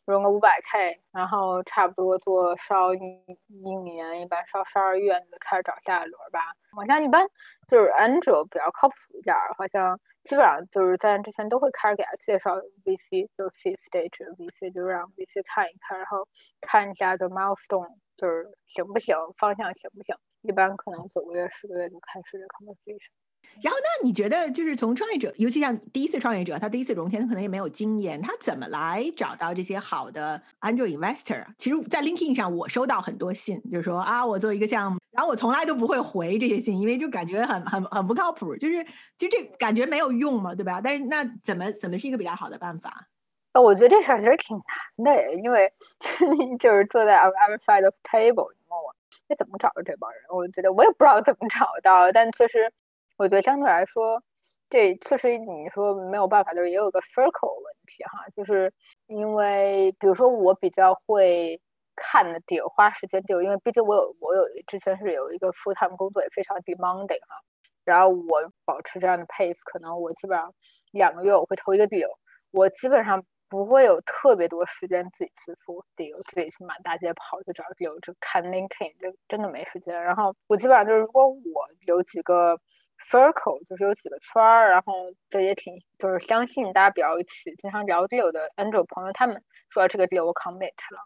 [0.06, 3.00] 融个五百 K，然后差不多做烧一
[3.48, 6.40] 一年，一般烧十二月你就开始找下一轮吧。
[6.76, 7.28] 好像一般
[7.68, 10.00] 就是 Angel 比较靠谱一点儿，好像。
[10.26, 16.28] 基本上就是在之前都会开始给他介绍 VC，就是 C stage VC，就让 VC 看一看，然后
[16.62, 20.16] 看一下就 milestone，就是行不行，方向行不行。
[20.42, 23.14] 一般可能九个月、十个月就开始 conversation。
[23.62, 31.44] 然后，那你觉得就是从创业者，尤其像第一次创业者，他第一次融钱，他可能也没有经验，他怎么来找到这些好的 angel investor？
[31.58, 38.84] 其实，在 LinkedIn 上，我收到很多信，就是说啊，我做一个项目，然后我从来都不会回这些信，因为就感觉很很很不靠谱，就是
[39.18, 40.80] 其实这感觉没有用嘛，对吧？
[40.84, 43.08] 但是那怎么怎么是一个比较好的办法？
[43.54, 44.62] 呃，我觉得这事儿其实挺
[44.98, 45.72] 难的，因为
[46.60, 48.94] 就是坐在 other side of table，你问我，
[49.28, 50.22] 那怎么找到这帮人？
[50.30, 52.72] 我觉得我也不知道怎么找到，但确实。
[53.18, 54.22] 我觉得相对来说，
[54.70, 58.74] 这确实你说没有办法，就是也有个 circle 问题哈，就是
[59.08, 61.60] 因为比如说我比较会
[61.96, 67.40] 看的 deal，花时间 deal，因为毕竟我有我有之前是有一个 full time 工作，也非常 demanding 哈，
[67.86, 70.54] 然后我保持这样的 pace，可能我基本上
[70.92, 72.10] 两个月我会投一个 deal，
[72.52, 80.04] 我基本上不会有特别多时间自己去做 deal，自己去满大街跑去找 deal，就看 linking，就真的没时间。
[80.04, 82.60] 然后我基本上就是如果我有几个
[83.00, 84.94] circle 就是有几个圈儿，然后
[85.30, 91.00] 这也挺就是相信大家比较一起经常聊 deal 的 angel 朋友，他们说这个 deal 我 commit 了，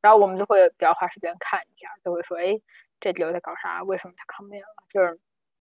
[0.00, 2.58] 然后我们就会比较花时间看一下，就会说哎
[3.00, 3.82] 这 deal 在搞啥？
[3.82, 4.66] 为什么他 commit 了？
[4.90, 5.18] 就是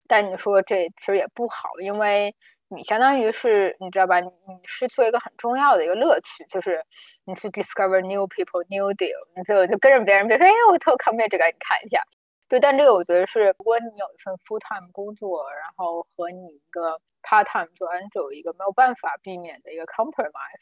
[0.08, 2.34] 但你说这其实也不好，因为
[2.68, 4.20] 你相当于是你知道吧？
[4.20, 4.30] 你
[4.64, 6.84] 失去一个很重要的一个乐趣，就是
[7.24, 12.02] 你去 discover new people new deal，你就就跟着别人，比如说哎我偷 commit 这个你看一下。
[12.50, 20.58] 对，但这个我觉得是，如果你有一份 full time 工作，然后和你一个 part time 做 angel 一个没有办法避免的一个 compromise，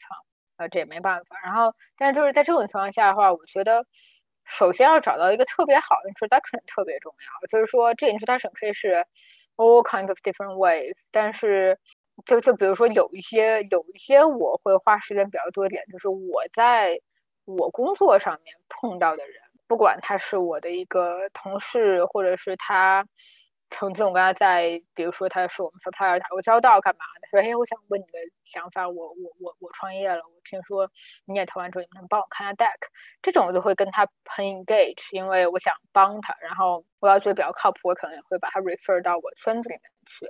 [0.57, 1.35] 呃，这也没办法。
[1.43, 3.87] 然后，但是就是在这种情况下的话，我觉得
[4.45, 7.47] 首先要找到一个特别好的 introduction 特别重要。
[7.47, 9.03] 就是说，这 introduction 可以是
[9.55, 11.79] all kinds of different ways，但是
[12.27, 17.01] 就就比如说有一些有一些我会花时间比较多一点，就是我在
[17.45, 19.41] 我工作上面碰到的人。
[19.69, 23.05] 不管他是我的一个同事，或者是他
[23.69, 27.27] 曾经我跟他在，比如说他是我们 supplier 打过交道干嘛的？
[27.29, 28.17] 说哎，我想问你的
[28.51, 30.89] 想法，我我我我创业了，我听说
[31.25, 32.79] 你也投完之后，你能帮我看下 deck？
[33.21, 40.27] 这种我就会跟他很 engage，因为我想帮他，然后我要觉得比较靠谱，我可能也会把他 refer 到我圈子里面去。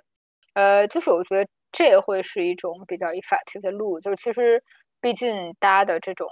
[0.55, 4.61] 呃，就是我觉得这会是一种比较 effective 的路，就是其实
[4.99, 6.27] 毕竟大家的这种。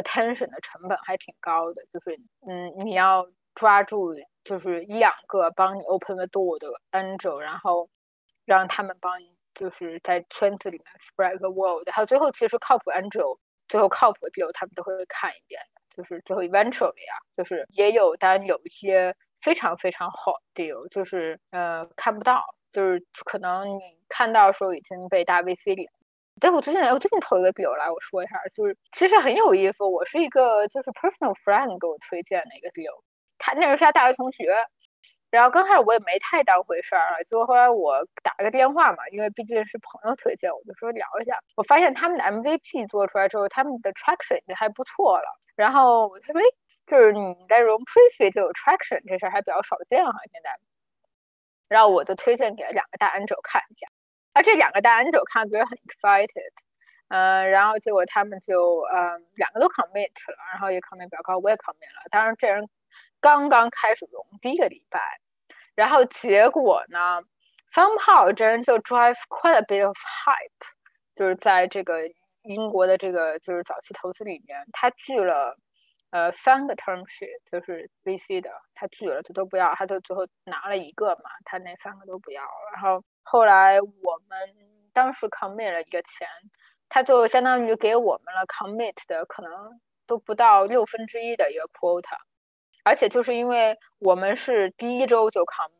[0.00, 7.88] Attention 的成本还挺高的，就是嗯，你要抓住就是一两个帮你 open the door 的 angel，然后
[8.44, 15.60] 让他们帮你就是在圈子里面 spread the word，还有最后其实靠谱 angel，最后靠谱的 deal 他们都会看一遍，
[15.96, 25.88] 就是最后 eventually 啊，就是也有当然有一些非常非常好 deal，就是呃看不到，就是可能你看到的时候已经被大 VC 领。
[26.40, 29.84] 对，我最近我最近投一个 deal 来，我说一下，就是其实很有意思。
[29.84, 32.92] 我是一个就是 personal friend 给我推荐的一个 deal，
[33.38, 34.54] 他那是他大学同学。
[35.30, 41.38] 然后刚开始我也没太当回事儿，结果后来我打了个电话嘛，因为毕竟是朋友推荐，我就说聊一下。
[41.56, 45.26] 我发现他们的 MVP 做出来之后，他们的 traction 还不错了。
[45.56, 46.44] 然后他说，哎，
[46.86, 50.50] 就是你在 room pre-seed 就有 traction 这事儿还比较少见哈，现在。
[51.68, 53.88] 然后我就推荐给了两个大 angel 看一下，
[54.36, 56.52] 啊，这两个大 angel 看觉得很 excited，
[57.08, 62.08] 嗯，然后结果他们就嗯两个都 commit 了，然后也 commit 比较高，我也 commit 了。
[62.10, 62.68] 当然这人。
[63.18, 65.00] 刚刚开始融第一个礼拜，
[65.74, 67.22] 然后结果呢
[67.74, 70.66] ，somehow 这人就 drive quite a bit of hype，
[71.16, 72.02] 就是在这个
[72.42, 75.56] 英国的这个就是早期投资里面，他拒了
[76.10, 82.42] 呃三个 term sheet，就是 VC 的，他拒了，他都不要，他就最后拿了一个嘛，他那三个都不要。
[82.74, 84.38] 然后后来我们
[84.92, 86.28] 当时 commit 了一个钱，
[86.88, 89.50] 他就相当于给我们了 commit 的可能
[90.06, 92.16] 都不到六分之一的一个 quota。
[92.84, 95.72] 而且就是因为我们是第一周就 commit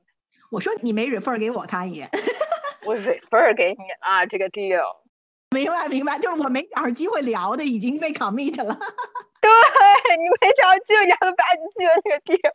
[0.51, 2.09] 我说你没 refer 给我看一眼，
[2.85, 4.83] 我 refer 给你啊，这个 deal，
[5.51, 8.77] 明白明白，就是我没找着机会聊的已经被 commit 了，
[9.47, 12.53] 对你没找着机会聊，把你记了那个 deal，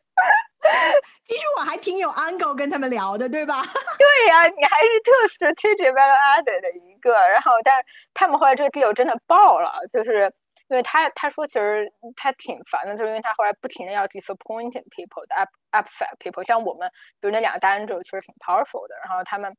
[1.28, 3.62] 其实我还挺有 angle 跟他们聊的，对吧？
[3.98, 5.12] 对呀，你还是特
[5.46, 10.34] strategic value added 的一个，然后但是他们后来这个 deal 真的爆了，就是。
[10.72, 15.36] 因为他他说其实他挺烦的，就是因为他后来不停的要 disappointing people 的
[15.74, 19.54] upset people，像我们比如那两个单子其实挺 powerful 的，然后他们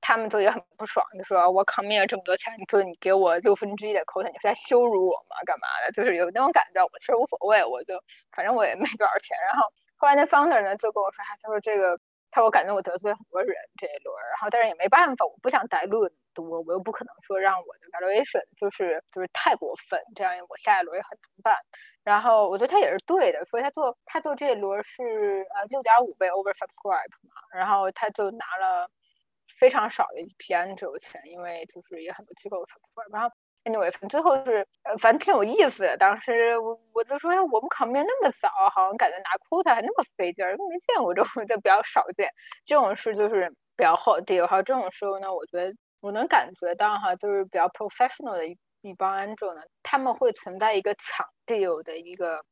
[0.00, 5.36] 他们就也很不爽，就说我 commit 了这么多钱，就你给我六分之一的 quota，你是在羞辱我吗？
[5.46, 5.92] 干嘛的？
[5.92, 7.94] 就是有那种感觉，我其实无所谓，我就
[8.32, 9.36] 反正我也没多少钱。
[9.50, 11.98] 然后后来那 founder 呢就跟我说，他说这个。
[12.32, 21.56] 他我感觉我得罪很多人这一轮，然后但是也没办法，我不想带论多，我又不可能说让我的 valuation 就是就是太过分，这样我下一轮也很难办。
[22.04, 28.88] 然后我觉得他也是对的，所以他做他做这一轮是呃六点五倍 oversubscribe 嘛，然后他就拿了
[29.60, 33.30] 非常少的一批 angel 钱，因为就是也很多机构 subscribe，然后。
[33.64, 35.94] Anyway，最后是呃，反正挺有意思的。
[35.98, 42.30] 当时我我就说，哎，我们考面那么早，好像感觉拿 quota 还那么费劲儿，都没见过这种，就比较少见。
[42.64, 44.62] 这种事就是比较好 deal 哈。
[44.62, 52.42] 这种时候呢，我觉得我能感觉到哈，就是比较 professional 的一一帮 angel 呢，他们会存在一个抢 deal 的一个。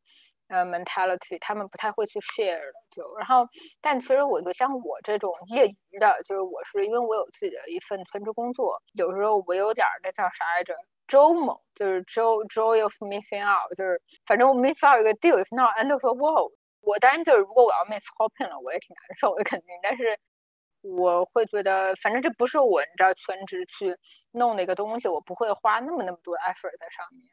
[0.49, 3.47] 呃，mentality，他们不太会去 share，就然后，
[3.83, 10.75] 但其实我觉得像我这种业余的，就是我是因为我有自己的一份全职工作，有时候我有点那叫啥来着
[11.07, 18.03] ，joy 就是 joy joy of missing out，就是反正我 miss out 一个 deal，那 end of the world，我当然就是如果我要 miss
[18.17, 20.19] hopping 了，我也挺难受的肯定，但是
[20.81, 23.97] 我会觉得反正这不是我你知道全职去
[24.33, 27.29] 弄的一个东西，我不会花那么那么多 effort 在上面，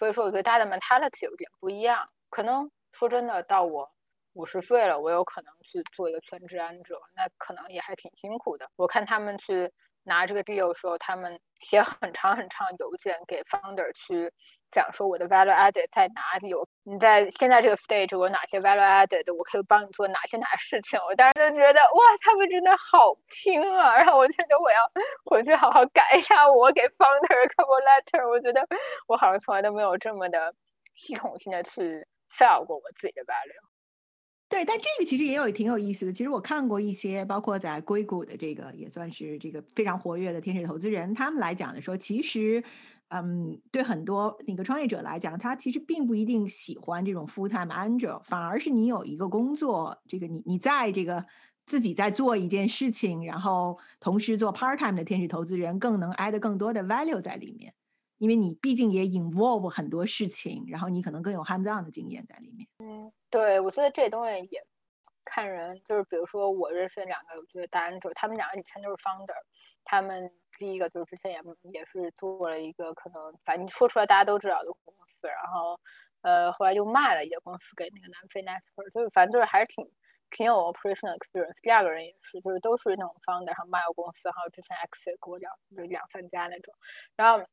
[0.00, 2.06] 所以说我觉得大家的 mentality 有点不一样。
[2.30, 3.92] 可能说真的，到我
[4.32, 8.66] 五十岁了，我有可能去做一个全职安者，那可能也还挺辛苦的。
[8.76, 9.70] 我看他们去
[10.04, 14.32] 拿这个 deal 的时候，他们写很长很长邮件给 founder 去
[14.72, 20.98] 讲说我的 value added 在哪里，我你在现在这个 stage 我哪些 value added，我可以帮你做哪些哪些事情。
[21.08, 23.96] 我当时就觉得哇，他们真的好拼啊！
[23.96, 24.78] 然后我觉得我要
[25.24, 28.28] 回去好好改一下我给 founder couple letter。
[28.28, 28.66] 我觉得
[29.06, 30.54] 我好像从来都没有这么的
[30.94, 32.06] 系统性的去。
[32.38, 33.58] sell 过我自己的 value，
[34.48, 36.12] 对，但这个其实也有挺有意思的。
[36.12, 42.62] 其实我看过一些，包括在硅谷的这个也算是这个非常活跃的天使投资人，他们来讲的说，其实，
[43.10, 51.26] 嗯，对很多那个创业者来讲，他其实并不一定喜欢这种 full time angel，反而是你有一个工作，这个你你在这个
[51.66, 57.74] 自己在做一件事情，然后同时做 part time 的天使投资人，更能 add 更多的 value 在里面。
[58.18, 62.68] 因为你毕竟也 involve 很多事情，然后你可能更有 hands on 的经验在里面。
[62.78, 64.62] 嗯，对，我觉得这东西也
[65.24, 69.32] 看人，就是比如说我认识两个，我觉得大 angel，他们两个以前都是 founder，
[69.84, 71.40] 他们第一个就是之前也
[71.72, 75.80] 也是做了一个可能反正说出来大家都知道的公司，然后
[76.22, 79.90] 呃后来又卖了一个公司给那个南非 Nesper，就是反正就是还是挺
[80.30, 81.56] 挺有 operational experience。
[81.62, 86.74] 第二个人也是，就是都是那种 founder，然后卖了公司，还有之前 exit 过两就两三家那种，
[87.16, 87.44] 然后。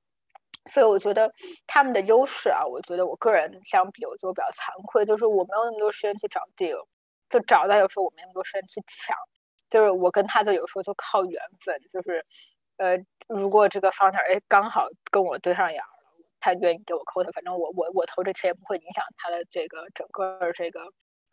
[0.70, 1.32] 所以我觉得
[1.66, 6.86] 他们的优势啊，我觉得我个人相比，我就比较惭愧，就是我没有那么多时间去找 deal，
[7.30, 9.16] 就找到有时候我没那么多时间去抢，
[9.70, 12.26] 就是我跟他的有时候就靠缘分，就是
[12.78, 12.98] 呃，
[13.28, 20.82] 如果这个 founder 哎刚好跟我对上眼了，他愿意给我 quote，反正我我我投这钱也不会影响他的这个整个这个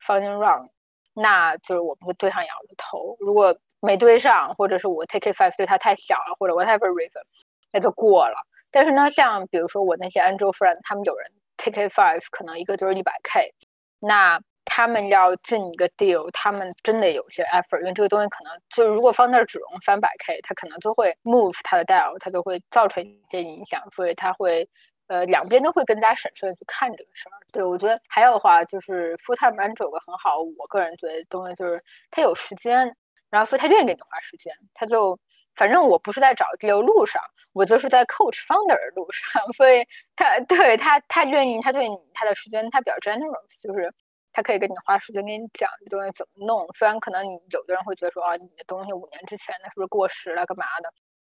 [0.06, 0.68] funding round，
[1.14, 3.16] 那就是我们会对上眼了投。
[3.20, 7.22] 如果没对上，或者是我 take a five 对他太小了，或者 whatever reason，
[7.70, 8.36] 那就过了。
[8.70, 13.54] 但是呢，像比如说我那些 angel friend，他们有人 take a five，可能一个就是一百 k，
[14.00, 24.68] 那他们要进一个 deal，他们真的有些 effort，因为这个东西可能就是如果放那儿只融三百 k，他可能就会 move 他的 deal，他就会造成一些影响，所以他会
[25.06, 27.36] 呃两边都会更加审慎的去看这个事儿。
[27.52, 32.96] 对我觉得还有的话就是 full time angel 有个很好，我个人觉得东西就是他有时间。
[33.30, 35.18] 然后，所以他愿意给你花时间，他就
[35.56, 37.20] 反正我不是在找 deal 路上，
[37.52, 39.84] 我就是在 coach founder 的路上，所以
[40.14, 43.92] 他对他他愿意，他对你他的时间他比较 generous，就是
[44.34, 46.66] 他可以跟你花时间跟你讲这东西怎么弄。
[46.76, 50.92] 虽然可能你有的人会觉得说啊，你的东西五年之前的是不是过时了，干嘛的？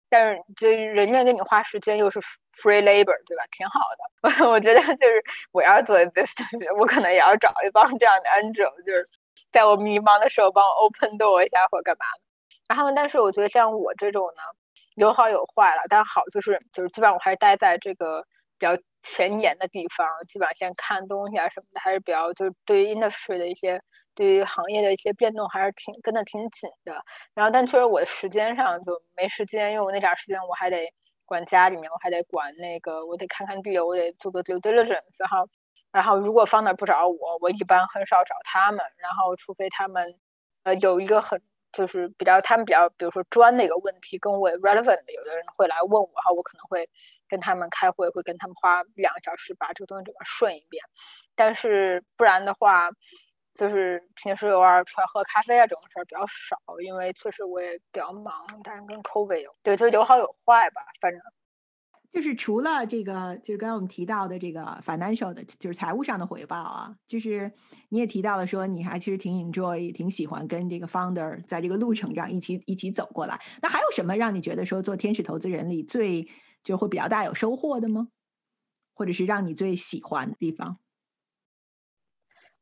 [0.09, 2.19] 但是就人愿意跟你花时间，又是
[2.61, 3.43] free labor，对吧？
[3.51, 4.03] 挺好的。
[4.51, 5.23] 我觉得就是
[5.53, 9.05] 我要做 business，我可能也要找一帮这样的 angel，就是。
[9.49, 12.21] 在我迷茫的时候帮我 open door 一下或干嘛的，
[12.67, 12.91] 然后？
[12.91, 14.43] 但是我觉得像我这种呢，
[14.95, 15.83] 有好有坏了。
[15.89, 18.21] 但好就是就是基本上我还是待在这个
[18.59, 18.75] 比较
[19.15, 23.81] 前沿的地方，基本上先看东西啊什么的，还是比较就是对于 industry 的一些
[24.15, 27.03] 对于行业的一些变动还是挺跟的挺紧的。
[27.33, 30.91] 然后但确实我的时间上就没时间，因为我那点时间我还得
[31.25, 35.47] 管家里面，我还得管那个，我得看看地，我得做做 due diligence，然后。
[35.89, 38.85] 然后，如果放那不找我，我一般很少找他们。
[38.97, 40.13] 然后，除非他们，
[40.63, 41.41] 呃，有一个很
[41.71, 46.87] 就是比较他们比较，比如说专的一个问题跟我 relevant 的，有的人会来问我，哈，我可能会
[47.29, 50.83] 跟他们开会，会跟他们花两个小时把这个东西整个顺一遍。
[51.35, 52.89] 但是不然的话，
[53.55, 61.21] 就是平时偶尔出来喝咖啡啊这种事儿比较少，因为确实我也比较忙，但是跟 COVID 有对，就是有好有坏吧，反正。
[62.09, 67.51] 就是除了这个，就是刚刚我们提到的这个 financial 的，就是财务上的回报啊，就是
[67.89, 73.37] 你也提到了说，你还其实挺 enjoy，挺喜欢跟这个 founder 在这个路程上一起一起走过来。
[73.61, 76.25] 那还有什么让你觉得说做天使投资人里最
[76.67, 78.09] 就会比较大有收获的吗？
[78.93, 80.79] 或者是让你最喜欢的地方？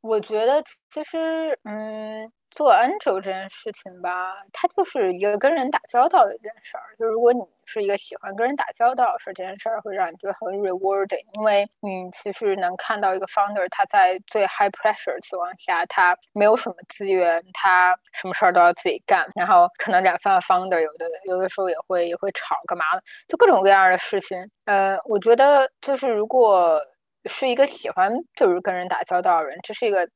[0.03, 2.31] 我觉得其实，嗯。
[2.55, 6.95] 做 angel 这件事情吧，它就是一个跟人打交道的一件事儿。
[6.97, 24.49] 就如果你是一个喜欢跟人打交道说，这件事儿会让你觉得很 rewarding，因为你其实能看到一个 founder 他在最 high pressure 情况下，他没有什么资源，他什么事儿都要自己干，然后可能两三个 founder 有的有的时候也会也会吵干嘛的，就各种各样的事情。
[24.63, 26.79] 呃，我觉得就是如果
[27.25, 30.07] 是一个喜欢就是跟人打交道的人，这是一个。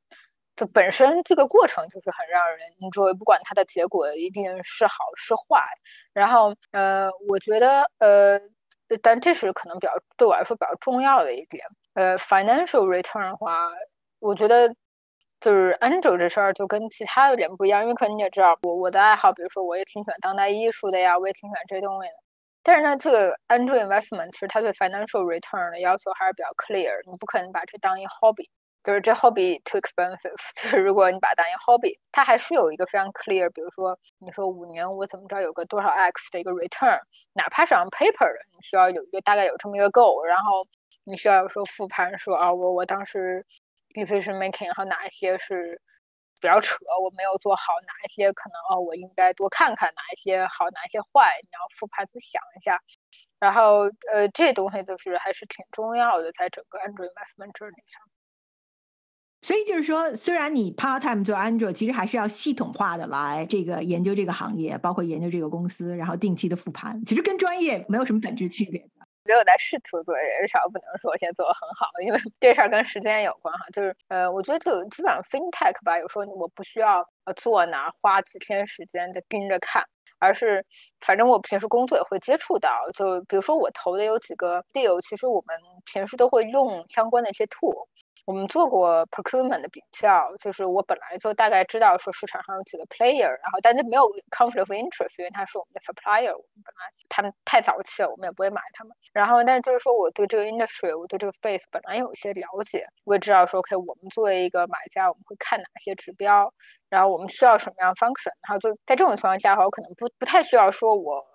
[0.60, 5.64] 就本身这个过程就是很让人 enjoy，不管它的结果一定是好是坏。
[6.12, 8.41] 然后，呃，我觉得，呃，
[9.01, 11.66] 但这是可能比较对我来说比较重要的一点。
[11.93, 13.70] 呃，financial return 的话，
[14.20, 14.76] 我觉得
[15.39, 22.16] 就是 angel 这事儿就跟其他有点不一样，因为可能你也知道，我我的爱好，比如说我也挺喜欢当代艺术的呀，我也挺喜欢这些东西的。
[22.64, 28.49] 但是呢，这个 angel investment 其实它对 financial return 的要求还是比较 clear，你不可能把这当一 hobby。
[28.84, 36.99] 就是这 hobby too expensive， 就是如果你把它当一个 hobby，它还是有一个非常 clear，比如说你说五年我怎么着有个多少 x 的一个 return，
[37.34, 40.65] 哪怕是 on paper 的，你需要有一个大概有这么一个 goal，然后
[41.03, 43.45] 你需要有时候复盘说啊我我当时
[43.93, 45.82] decision making，然后哪一些是
[46.39, 52.80] 比较扯，我没有做好，哪一些可能哦我应该多看看，哪一些好，哪一些坏，你要复盘去想一下，
[53.39, 58.09] 然后呃这东西就是还是挺重要的，在整个 Android investment journey 上。
[59.41, 68.85] 所以就是说，虽然你 part time 做 Android，其实还是要系统化的来这个研究这个行业，包括研究这个公司，然后定期的复盘，其实跟专业没有什么本质区别。
[69.25, 73.65] 只有在试图做，至少不能说我现在做的很好，因为这事儿跟时间有关哈。
[73.71, 79.83] 就是呃，我觉得就基本上 FinTech 吧，有时候我不需要呃坐那儿花几天时间在盯着看，
[80.17, 80.65] 而是
[81.05, 82.69] 反正我平时工作也会接触到。
[82.97, 87.87] 就比如说我投的有几个 deal，其实我们平时都会用相关的一些 tool。
[88.30, 98.95] 我们做过 procurement 的比较，就是我本来就大概知道说市场上有几个 player，然后但是没有 conflict of interest，因为他是我们的 supplier，我们本来他们太早期了，我们也不会买他们。
[99.13, 106.53] 然后但是就是说我对这个 industry，我对这个 space 本来有一些了解，我也知道说 OK，我们作为一个买家，我们会看哪些指标，
[106.88, 111.25] 然后我们需要什么样 function，然后就在这种情况下的话，我可能不不太需要说我。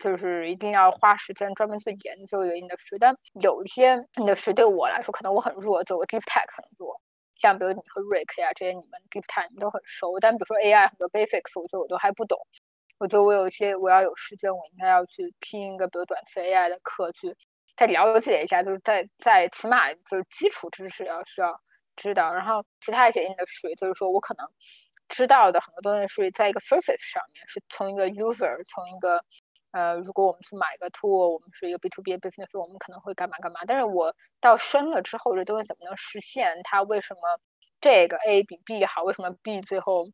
[0.00, 7.00] 就是一定要花时间专门去研究一个 industry，但有一些 industry 对我来说可能我很弱，就我 deep tech 很弱。
[7.36, 12.38] 像比如你和 Rick 呀这些，你们 deep tech 你们都很熟，但比如说 AI 很多 basics，我觉得我都还不懂。
[12.98, 17.34] 我觉得我有一些我要有时间，我应该要去听一个比如短期 AI 的课，去
[17.76, 21.58] 再了解一下，就是在在起码就是基础知识要需要
[21.96, 22.32] 知道。
[22.34, 24.46] 然后其他一些 industry，就是说我可能
[25.08, 29.24] 知道的很多东西是在一个 surface 上面，是从一个 user，从一个
[29.72, 33.60] 呃，如果我们去买个 tool，我们是一个 B to B business，我们可能会干嘛干嘛。
[33.66, 36.60] 但是我到深了之后，这东西怎么能实现？
[36.64, 37.20] 它为什么
[37.80, 39.02] 这个 A 比 B 好？
[39.04, 40.06] 为什么 B 最后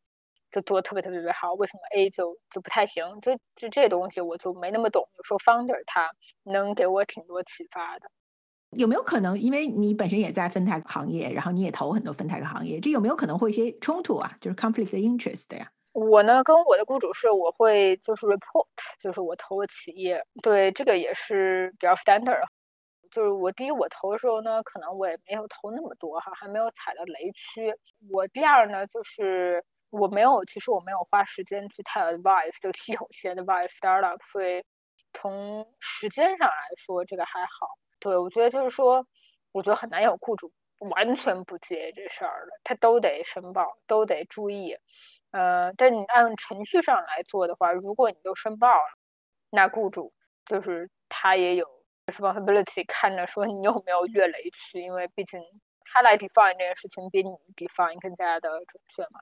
[0.53, 1.55] 就做的特别特别特别好？
[1.55, 3.21] 为什么 A 就就不太行？
[3.21, 5.09] 就就这东西我就没那么懂。
[5.17, 6.11] 有时候 founder 他
[6.45, 8.11] 能给我挺多启发的。
[8.77, 14.37] 有没有可能，因为你本身也在分 tech 行业，然后你也投很多分 tech 行业，这有没有可能会一些冲突啊？
[14.41, 15.71] 就是 conflict interest 呀？
[15.99, 18.67] 我呢，跟我的雇主是，我会就是 report，
[19.01, 22.43] 就是我投的企业，对这个也是比较 standard。
[23.11, 27.75] 就是我第一，我投的时候呢，可能我也没有投那么多哈，还没有踩到雷区。
[28.13, 34.63] 我第二呢，就是我没有，其实我没有花时间去太 advice，就系统性 advice startup，所以
[35.15, 37.49] 从时间上来说，这个还好。
[38.01, 39.07] 对我觉得就是说，
[39.53, 40.53] 我觉得很难有雇主
[40.91, 44.77] 完全不接这事儿的，他都得申报，都得注意。
[45.37, 48.99] 呃，但你按程序上来做的话，如果你都申报了，
[49.51, 50.15] 那雇主
[50.47, 51.67] 就是他也有
[52.07, 55.39] responsibility 看着说你有没有越雷区，因为毕竟
[55.85, 59.21] 他来 define 这件事情比你 define 更加的准确嘛。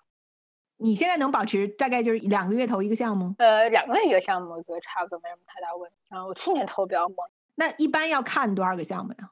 [0.77, 3.35] 你现在能保持大概就是两个月投一个项目？
[3.39, 5.97] 呃，两个月一个项目，我觉得差不多没什么太大问题。
[6.11, 7.17] 啊，我去年投比较猛。
[7.57, 9.31] 那一般要看多少个项目呀？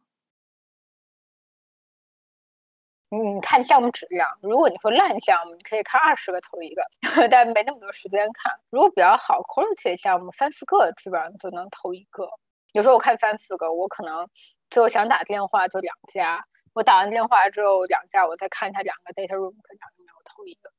[3.18, 6.82] 你看项目质量，如果你说烂项目，你可以看二十个投一个，
[7.30, 8.50] 但没那么多时间看。
[8.70, 12.26] 如果比较好 quality 项目，三四个基本上就能投一个。
[12.72, 14.26] 有时候我看三四个，我可能
[14.70, 16.42] 最后想打电话就两家，
[16.72, 20.70] 我打完电话之后两家，我再看一下两个 data room，可能没有投一个。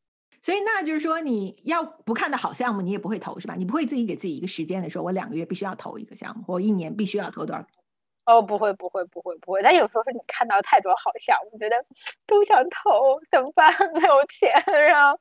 [0.41, 3.53] 所以那就是说，你要不看的好项目，你也不会投是吧？
[3.53, 7.63] 你不会自己给自己一个时间的说，我两个月必须要投一个项目，我一年必须要投多少？
[8.27, 9.61] 哦，不会，不会，不会，不会。
[9.61, 11.83] 但有时候是你看到太多好项目，觉得
[12.25, 13.73] 都想投，怎么办？
[13.93, 14.51] 没有钱，
[14.87, 15.17] 然后，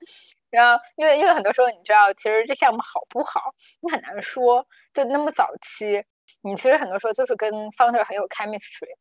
[0.50, 4.64] 然后，因为因为很多时候你知道，其实这项目好不好，你很难说。
[4.94, 6.04] 就那么早期，
[6.42, 8.94] 你其实很多时候就是跟 founder 很有 chemistry，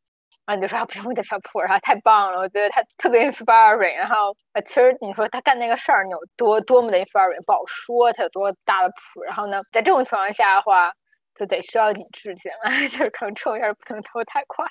[0.46, 3.94] 啊，你就说不用的小普，然后太棒了，我觉得他特别 inspiring。
[3.94, 4.34] 然后，
[4.66, 9.22] 其实你说他干那个事儿，你有多多么的 inspiring，不好说他有多大的谱。
[9.22, 10.92] 然后呢，在这种情况下的话。
[11.38, 14.66] 就得需要理智进来， 就是可能抽一下不能投太快。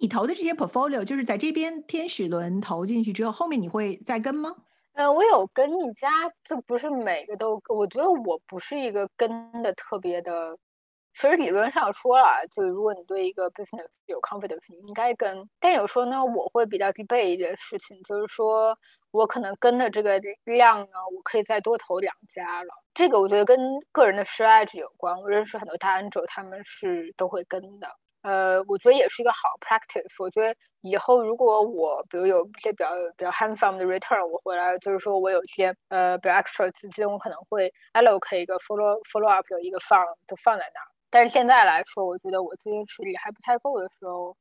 [0.00, 4.54] 你投的这些 portfolio 就是在这边天使轮投进去之后，后面你会再跟吗？
[4.94, 6.08] 呃，我有跟一家，
[6.48, 7.60] 就不是每个都。
[7.68, 10.56] 我觉得我不是一个跟的特别的。
[11.14, 15.48] 其实理论上说了，就是如果你对一个 business 有 confidence，你应该跟。
[15.60, 18.76] 但有时候呢，我会比较 debate 一件事情，就是说。
[19.14, 22.74] 我可能跟的这个量呢，我可以再多投两家了。
[22.94, 23.56] 这个我觉得跟
[23.92, 25.16] 个人的 strategy 有关。
[25.20, 27.86] 我认识很多大 angel，他们是都会跟的。
[28.22, 30.12] 呃，我觉得也是一个好 practice。
[30.18, 40.93] 我觉得以后如果我比如有一些比较比较 handsome 的 return，我回来就是说我有一些呃比较 extra 资金，我可能会 allocate 一个 follow follow up 有一个放就放在那儿。
[41.14, 44.36] 但是现在来说，我觉得我资金实力还不太够的时候。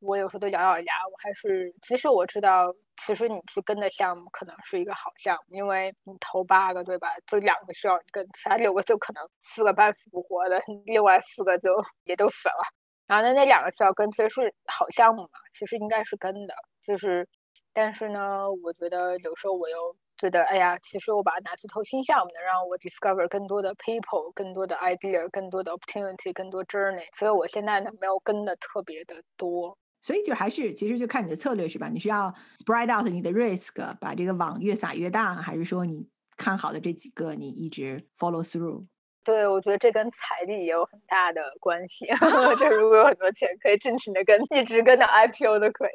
[0.00, 2.72] 我有时候都咬咬牙，我还是即使我知道，
[3.04, 7.08] 其实你去跟的项目可能是一个好项目，因为你投八个对吧？
[7.26, 11.70] 就两个需要你跟，其他六个就可能四个半死不活的，另外四个就
[12.04, 12.62] 也都死了。
[13.06, 16.54] 然后那那两个需要跟，其实是好项目嘛，其实应该是跟的。
[16.86, 17.26] 就是，
[17.72, 27.04] 但是呢，我觉得有时候我又觉得，哎呀，其实我把它拿去投新项目，能让我 discover 更多的 people，更多的 idea，更多的 opportunity，更多 journey。
[27.18, 29.76] 所以我现在呢，没有跟的特别的多。
[30.02, 31.88] 所以就还是，其实就看你的策略是吧？
[31.88, 32.32] 你是要
[32.64, 38.86] spread out 你的 risk，把这个网越撒越大，还是说你看好的这几个你一直 follow through？
[39.24, 42.06] 对，我觉得这跟财力也有很大的关系。
[42.60, 45.90] 就如果有很多钱，可以尽情的跟，一直跟到 IPO 都可以。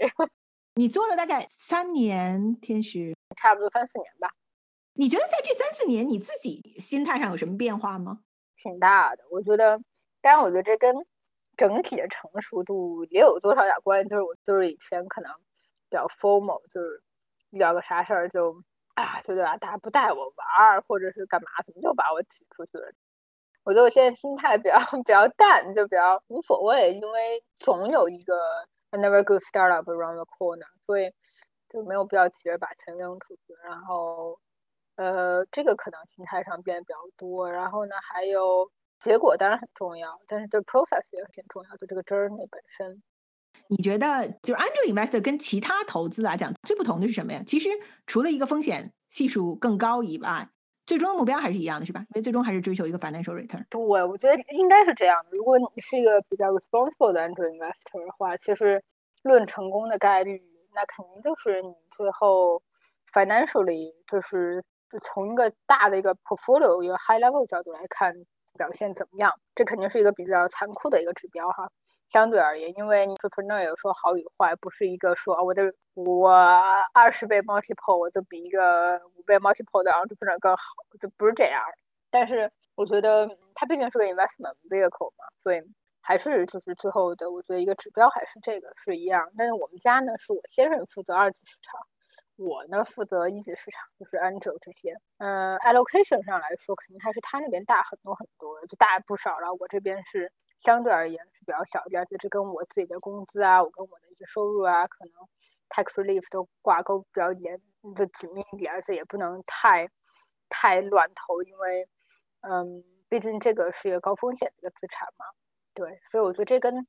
[0.76, 4.30] 你做了大概三年天使，差不多三四年吧。
[4.94, 8.22] 你觉得在这三四年，你自己心态上有什么变化吗？
[8.56, 9.82] 挺大的，我觉得。
[10.22, 10.94] 当然，我觉得这跟
[11.58, 15.34] 整体的成熟度也有多少点关系，就是我就是以前可能
[15.90, 17.02] 比较 formal，就是
[17.50, 18.62] 遇到个啥事儿就
[18.94, 19.58] 啊，就对吧？
[19.58, 22.94] 大家不带我玩儿，或者是干嘛，怎么就把我挤出去了？
[23.64, 28.36] 我觉得我现在心态比较 比较淡，就比较无所谓，因为总有一个
[29.00, 31.12] never good startup around the corner，所以
[31.70, 33.54] 就没有必要急着把钱扔出去。
[33.64, 34.40] 然后
[34.96, 37.52] 呃，这个可能心态上变得比较多。
[37.52, 38.72] 然后呢，还有。
[39.04, 43.02] 结果当然很重要，但是就 process 也挺重要，就这个 journey 本身。
[43.66, 47.42] 你觉得就是 angel investor 跟其他投资来讲最不同的是什么呀？
[47.44, 47.70] 其实
[48.06, 50.48] 除了一个风险系数更高以外，
[50.92, 52.02] 最终的目标还是一样的，是吧？
[52.02, 53.64] 因为最终还是追求一个 financial return。
[53.70, 55.26] 对，我觉得应该是这样。
[55.32, 58.84] 如果你是一个比较 responsible 的 angel investor 的话，其实
[59.24, 60.44] 论成功的概率，
[60.76, 62.62] 那肯定就是你最后
[63.14, 64.62] financially 就是
[65.02, 68.14] 从一个大的一个 portfolio 一个 high level 角度来看
[68.58, 71.72] 表现怎么样，这肯定是一个比较残酷的一个指标哈。
[72.12, 76.30] 相对而言，因为 entrepreneur 有说好与坏，不是一个说我的我
[76.94, 80.64] 二十倍 multiple 我就比一个五倍 multiple 的 entrepreneur 更好，
[81.00, 81.64] 就不是这样。
[82.10, 85.62] 但是我觉得它毕竟是个 investment vehicle 嘛，所以
[86.02, 89.32] 还是就是最后的，我觉得一个指标还是这个是一样。
[89.38, 91.80] 但是我们家呢，是我先生负责二级市场，
[92.36, 94.98] 我呢负责一级市场，就是 Angel 这些。
[95.20, 99.54] 嗯，allocation 上来说，肯定还是他那边大很多很多，就大不少了。
[99.58, 100.34] 我这边是。
[100.62, 105.14] 相对而言是比较小一点，就是跟我自己的工资啊，我跟我的一些收入啊，可能
[105.70, 107.60] tax relief 都挂钩比较严
[107.96, 109.90] 的紧密一点，而且也不能太
[110.50, 111.88] 太乱投，因为
[112.42, 115.26] 嗯，毕竟这个是一个高风险的一个资产嘛。
[115.74, 116.86] 对，所以我觉得这跟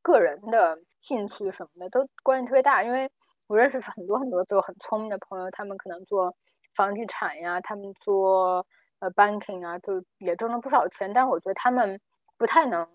[0.00, 2.82] 个人的兴趣什么的都关系特别大。
[2.82, 3.10] 因为
[3.46, 6.34] 我认识很多很多都很聪明的朋友，他们可能做
[6.74, 8.66] 房地产呀，他们做
[9.00, 12.00] 呃 banking 啊，就也挣了不少钱，但是我觉得他们
[12.38, 12.88] 不太能。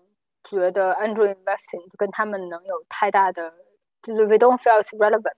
[0.44, 3.52] 觉得 Android investing 跟他们能有太大的，
[4.02, 5.32] 就是 we don't feel relevant，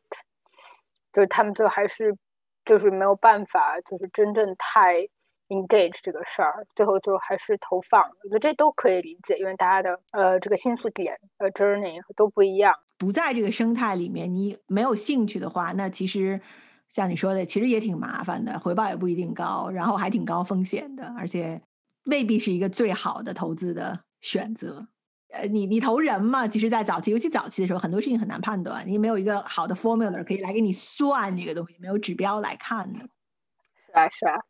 [1.13, 2.17] 就是他们就还是
[2.65, 5.09] 就是没有办法，就是真正太
[5.49, 8.03] engage 这个事儿，最后就还是投放。
[8.23, 12.77] 我觉得这都可以理解，因为大家的呃这个心速点呃 journey 都不一样。
[12.97, 16.41] 不在这个生态里面，你没有兴趣的话，那其实
[16.89, 21.61] 像你说的，其实也挺麻烦的，回报也不一定高，然后还挺高风险的，而且
[22.05, 24.87] 未必是一个最好的投资的选择。
[25.33, 32.99] 呃，你你投人嘛，其实，在早期，尤其早期的时候，很多事情很难判断，你没有一个好的 formula 可以来给你算这个东西，没有指标来看的。
[32.99, 34.41] 是啊，是啊，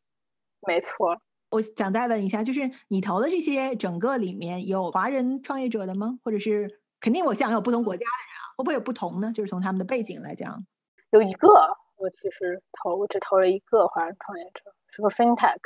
[0.66, 1.20] 没错。
[1.50, 6.18] 我想再问一下，就是你投的这些整个里面有华人创业者的吗？
[6.24, 9.32] 或者是肯定，我想有不同国家的人啊，会不会有不同呢？
[9.34, 10.64] 就是从他们的背景来讲，
[11.10, 11.48] 有一个，
[11.96, 15.58] 我其实投，我只投了一个华人创业者，是个 fintech，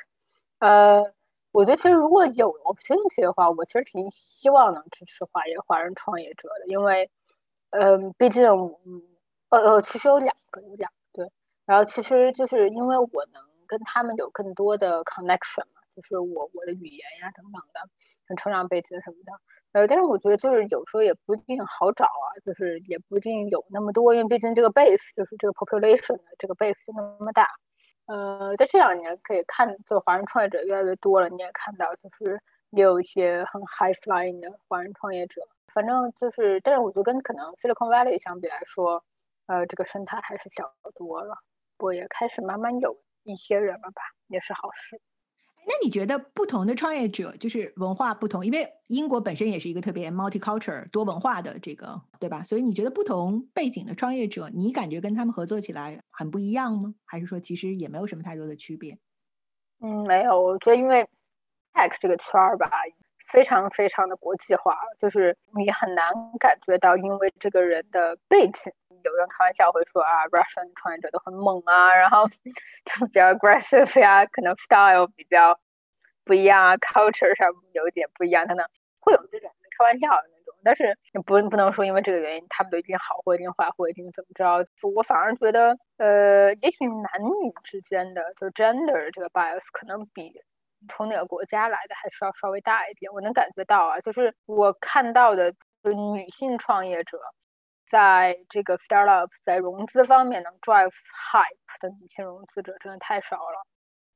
[0.59, 1.15] 呃。
[1.55, 7.09] 我觉得其实如果有 opportunity 的话，我其实挺希望能支持华业华人创业者的，因为，
[7.71, 9.01] 嗯，毕竟，嗯，
[9.51, 11.31] 呃呃，其实有两个，有两个对，
[11.65, 19.33] 然后其实就是因为我能跟他们有更多的 connection 嘛，就是我我的语言呀等等的，成长背景什么的，
[19.79, 27.47] 呃，但是我觉得就是有时候也不一定好找啊，就是也不一定有那么多，因为毕竟这个 base 就是这个 population 的这个 base 就那么大。
[28.07, 31.29] 呃，在这两年可以看，就华人创业者越来越多了。
[31.31, 32.39] 你也看到，就是
[32.71, 35.41] 也有一些很 high flying 的华人创业者。
[35.73, 39.03] 反正就是，但是我觉得跟可能 Silicon Valley 相比来说，
[39.47, 41.35] 呃，这个生态还是小多了。
[41.79, 45.01] 不过也开始慢慢有一些人了吧，也是好事。
[45.67, 52.43] 那你觉得不同的创业者就是文化不同，因为英国本身也是一个特别 multicultural 多文化的这个，对吧？
[52.45, 56.95] 所以你觉得不同背景的创业者，你感觉跟他们合作起来很不一样吗？
[57.07, 58.99] 还是说其实也没有什么太多的区别？
[59.81, 61.09] 嗯，没有，我觉得因为
[61.73, 62.71] tech 这个圈儿吧，
[63.33, 68.73] 非常非常的国际化，就是你很难感觉到因为这个人的背景。
[69.05, 72.29] 有人开玩笑会说啊，Russian 创业者都很猛啊，然后
[72.85, 75.59] 他比较 aggressive 呀，可能 style 比较
[76.25, 78.67] 不一样啊，culture 上有一点不一样，等等，
[79.01, 80.55] 会有这种开玩笑的那种。
[80.65, 80.97] 但是
[81.27, 84.67] 不不能说因为这个原因，他们都一定好或一定坏或一定怎么着。
[84.95, 90.33] 我反而觉得，呃，也许男女之间的就 gender 这个 bias 可能比
[90.89, 93.13] 从哪个国家来的还是要稍微大一点。
[93.13, 95.53] 我能感觉到啊，就是我看到的，
[95.83, 97.19] 就是女性创业者。
[97.95, 103.65] 在这个 startup 在融资方面能 drive hype 的女性融资者真的太少了，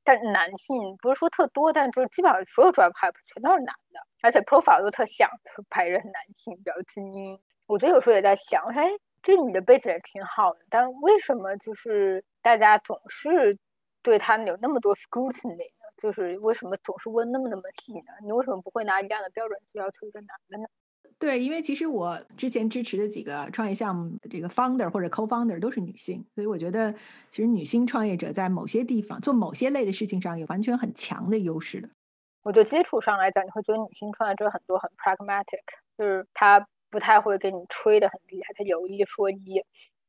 [0.02, 7.38] 但男性不是说特多，但就是基本上所有 drive hype 全都是男的，而且 profile 都特像，就是白人男性比较精英。
[7.68, 8.90] 我觉得有时候也在想，哎，
[9.22, 13.56] 这女的背景也挺好的，但为什么就是大家总是
[14.02, 15.86] 对他有那么多 scrutiny 呢？
[16.02, 18.12] 就是为什么总是问那么那么细呢？
[18.24, 20.66] 你为什么不会拿一样的标准去要求一个男的呢？
[21.20, 26.92] 对，因为其实我之前支持的几个创业项目，这个 founder 或者 co-founder 都是女性，所以我觉得
[27.32, 31.88] 其实女性创业者在某些地方做某些类的事情上有完全很强的优势的。
[32.44, 35.58] 我觉得基础上来讲，你会觉得女性创业者很多很 pragmatic，
[35.98, 39.60] 就是她不太会给你吹的很厉害，她有一说一，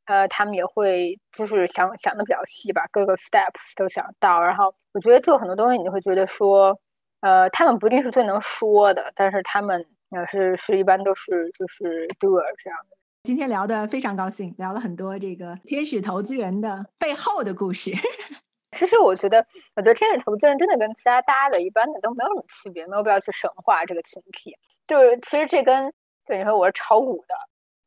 [0.06, 4.40] 呃，他们也会就是想想的比较细吧，各个 steps 都想到。
[4.44, 6.80] 然后我觉得做很多东西，你会觉得说，
[7.22, 9.84] 呃，他们不一定是最能说的，但是他们。
[10.10, 12.98] 那是是一般都是就是 doer 这样的。
[13.24, 17.92] 今天聊的非常高兴，聊了很多这个天使投资人的背后的故事。
[18.78, 19.46] 其实我觉得，
[19.76, 24.56] 我觉得天使投资人真的跟其他大家的一般的都没有什么区别，没有必要去神化这个群体。
[24.88, 25.92] 就是其实这跟
[26.26, 27.36] 就你说我是炒股的，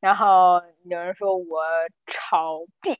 [0.01, 1.63] 然后有人说我
[2.07, 2.95] 炒币，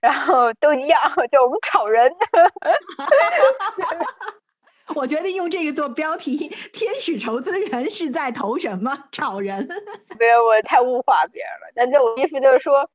[0.00, 0.98] 然后都一样，
[1.30, 2.10] 就我们炒人。
[4.94, 8.96] 我觉得用这个做标题：天使投资人是在投什么？
[9.10, 9.66] 炒人？
[10.18, 11.72] 没有，我太物化别人了。
[11.74, 12.88] 但这我意思就是说，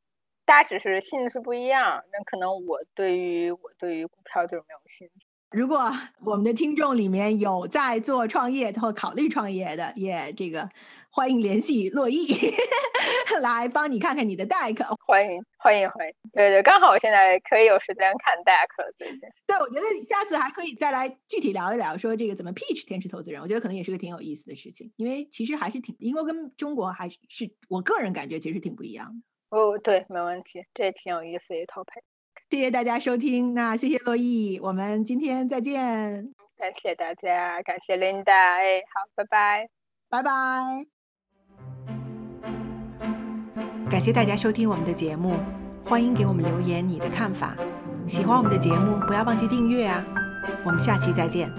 [0.45, 2.01] 大家只是兴趣不一样。
[2.13, 5.25] 那可能我对于我对于股票就是没有兴趣。
[5.51, 5.91] 如果
[6.23, 10.69] 我们的听众里面有在做创业或考虑创业的，也这个
[11.13, 12.25] 欢迎联系洛毅
[13.41, 14.81] 来帮你看看你的 deck。
[15.05, 16.13] 欢迎欢迎欢迎！
[16.31, 19.29] 对对，刚好我现在可以有时间看 deck 了，对对。
[19.45, 29.57] 对，我觉得下次还可以再来具体聊一聊，说这个怎么 pitch 天使投资人，我觉得可能也是个挺有意思的事情，因为其实还是挺英国跟中国还是我个人感觉其实挺不一样的。
[29.57, 32.01] 哦，对，没问题，这也挺有意思的一套牌。
[32.49, 36.33] 谢谢大家收听，那谢谢洛毅，我们今天再见。
[36.57, 39.67] 感谢大家，感谢 Linda，哎，好，拜拜，
[40.09, 41.00] 拜拜。
[43.91, 45.35] 感谢大家收听我们的节目，
[45.83, 47.57] 欢迎给我们留言你的看法。
[48.07, 50.01] 喜欢我们的节目，不要忘记订阅啊。
[50.63, 51.51] 我们下期再见。